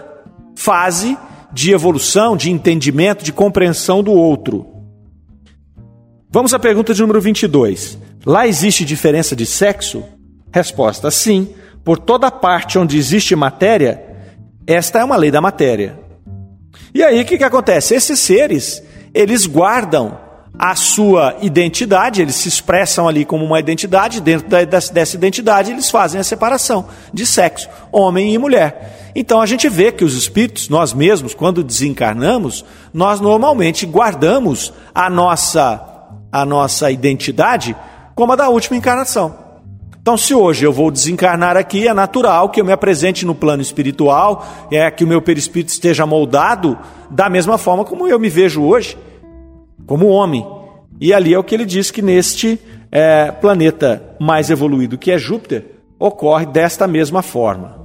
fase 0.54 1.18
de 1.52 1.72
evolução, 1.72 2.37
de 2.37 2.50
entendimento, 2.50 3.24
de 3.24 3.32
compreensão 3.32 4.02
do 4.02 4.12
outro. 4.12 4.66
Vamos 6.30 6.54
à 6.54 6.58
pergunta 6.58 6.94
de 6.94 7.00
número 7.00 7.20
22. 7.20 7.98
Lá 8.24 8.46
existe 8.46 8.84
diferença 8.84 9.37
de 9.37 9.44
sexo? 9.44 10.02
Resposta: 10.52 11.10
sim. 11.10 11.54
Por 11.84 11.98
toda 11.98 12.30
parte 12.30 12.78
onde 12.78 12.96
existe 12.96 13.36
matéria, 13.36 14.02
esta 14.66 15.00
é 15.00 15.04
uma 15.04 15.16
lei 15.16 15.30
da 15.30 15.40
matéria. 15.40 16.00
E 16.94 17.02
aí 17.02 17.20
o 17.20 17.24
que, 17.24 17.36
que 17.36 17.44
acontece? 17.44 17.94
Esses 17.94 18.18
seres, 18.18 18.82
eles 19.12 19.46
guardam 19.46 20.18
a 20.58 20.74
sua 20.76 21.37
identidade, 21.42 22.22
eles 22.22 22.37
se 22.37 22.48
expressam 22.48 23.08
ali 23.08 23.24
como 23.24 23.44
uma 23.44 23.58
identidade, 23.58 24.20
dentro 24.20 24.48
da, 24.48 24.62
dessa 24.64 25.16
identidade 25.16 25.72
eles 25.72 25.90
fazem 25.90 26.20
a 26.20 26.24
separação 26.24 26.87
de 27.12 27.26
sexo, 27.26 27.68
homem 27.90 28.32
e 28.32 28.38
mulher. 28.38 29.12
Então 29.14 29.40
a 29.40 29.46
gente 29.46 29.68
vê 29.68 29.92
que 29.92 30.04
os 30.04 30.14
espíritos, 30.14 30.68
nós 30.68 30.92
mesmos, 30.92 31.35
quando 31.35 31.62
desencarnamos, 31.62 32.64
nós 32.92 33.20
normalmente 33.20 33.85
guardamos 33.85 34.72
a 34.94 35.10
nossa, 35.10 35.85
a 36.30 36.44
nossa 36.44 36.90
identidade 36.90 37.76
como 38.14 38.32
a 38.32 38.37
da 38.37 38.48
última 38.48 38.76
encarnação. 38.76 39.43
Então, 40.05 40.19
se 40.19 40.35
hoje 40.35 40.67
eu 40.67 40.71
vou 40.71 40.90
desencarnar 40.90 41.57
aqui, 41.57 41.88
é 41.88 41.94
natural 41.94 42.50
que 42.50 42.61
eu 42.61 42.65
me 42.67 42.73
apresente 42.73 43.25
no 43.25 43.35
plano 43.35 43.63
espiritual, 43.63 44.46
é 44.71 44.90
que 44.90 45.02
o 45.02 45.07
meu 45.07 45.23
perispírito 45.23 45.73
esteja 45.73 46.05
moldado 46.05 46.79
da 47.11 47.31
mesma 47.31 47.57
forma 47.57 47.87
como 47.87 48.07
eu 48.07 48.21
me 48.21 48.29
vejo 48.29 48.63
hoje. 48.63 48.98
como 49.87 50.09
homem. 50.09 50.46
E 51.00 51.15
ali 51.15 51.33
é 51.33 51.38
o 51.38 51.42
que 51.42 51.55
ele 51.55 51.65
diz 51.65 51.90
que 51.90 52.02
neste 52.02 52.61
é, 52.92 53.31
planeta 53.33 54.15
mais 54.21 54.50
evoluído 54.50 54.98
que 54.98 55.11
é 55.11 55.17
Júpiter 55.17 55.65
ocorre 55.98 56.44
desta 56.44 56.87
mesma 56.87 57.23
forma. 57.23 57.83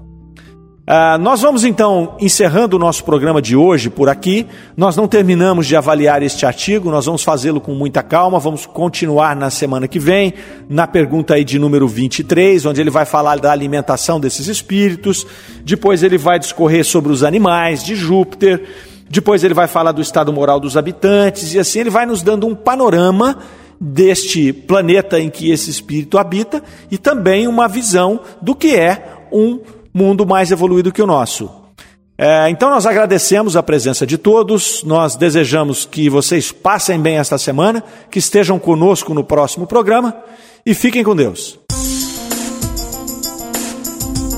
Uh, 0.89 1.19
nós 1.19 1.41
vamos 1.41 1.63
então 1.63 2.15
encerrando 2.19 2.75
o 2.75 2.79
nosso 2.79 3.03
programa 3.03 3.39
de 3.39 3.55
hoje 3.55 3.91
por 3.91 4.09
aqui. 4.09 4.47
Nós 4.75 4.97
não 4.97 5.07
terminamos 5.07 5.67
de 5.67 5.75
avaliar 5.75 6.23
este 6.23 6.47
artigo, 6.47 6.89
nós 6.89 7.05
vamos 7.05 7.21
fazê-lo 7.21 7.61
com 7.61 7.75
muita 7.75 8.01
calma. 8.01 8.39
Vamos 8.39 8.65
continuar 8.65 9.35
na 9.35 9.51
semana 9.51 9.87
que 9.87 9.99
vem, 9.99 10.33
na 10.67 10.87
pergunta 10.87 11.35
aí 11.35 11.43
de 11.43 11.59
número 11.59 11.87
23, 11.87 12.65
onde 12.65 12.81
ele 12.81 12.89
vai 12.89 13.05
falar 13.05 13.37
da 13.37 13.51
alimentação 13.51 14.19
desses 14.19 14.47
espíritos. 14.47 15.27
Depois 15.63 16.01
ele 16.01 16.17
vai 16.17 16.39
discorrer 16.39 16.83
sobre 16.83 17.11
os 17.11 17.23
animais 17.23 17.83
de 17.83 17.93
Júpiter. 17.93 18.59
Depois 19.07 19.43
ele 19.43 19.53
vai 19.53 19.67
falar 19.67 19.91
do 19.91 20.01
estado 20.01 20.33
moral 20.33 20.59
dos 20.59 20.75
habitantes. 20.75 21.53
E 21.53 21.59
assim 21.59 21.81
ele 21.81 21.91
vai 21.91 22.07
nos 22.07 22.23
dando 22.23 22.47
um 22.47 22.55
panorama 22.55 23.37
deste 23.79 24.51
planeta 24.51 25.19
em 25.19 25.29
que 25.29 25.51
esse 25.51 25.69
espírito 25.69 26.17
habita 26.17 26.63
e 26.89 26.97
também 26.97 27.47
uma 27.47 27.67
visão 27.67 28.19
do 28.41 28.55
que 28.55 28.75
é 28.75 29.19
um 29.31 29.59
mundo 29.93 30.25
mais 30.25 30.51
evoluído 30.51 30.91
que 30.91 31.01
o 31.01 31.07
nosso. 31.07 31.49
É, 32.17 32.49
então 32.49 32.69
nós 32.69 32.85
agradecemos 32.85 33.55
a 33.55 33.63
presença 33.63 34.05
de 34.05 34.17
todos, 34.17 34.83
nós 34.83 35.15
desejamos 35.15 35.85
que 35.85 36.09
vocês 36.09 36.51
passem 36.51 36.99
bem 36.99 37.17
esta 37.17 37.37
semana, 37.37 37.81
que 38.11 38.19
estejam 38.19 38.59
conosco 38.59 39.13
no 39.13 39.23
próximo 39.23 39.65
programa 39.65 40.13
e 40.65 40.73
fiquem 40.73 41.01
com 41.01 41.15
Deus. 41.15 41.57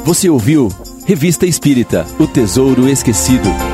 Você 0.06 0.30
ouviu 0.30 0.70
Revista 1.06 1.48
Espírita 1.48 2.06
O 2.20 2.28
Tesouro 2.28 2.88
Esquecido. 2.88 3.71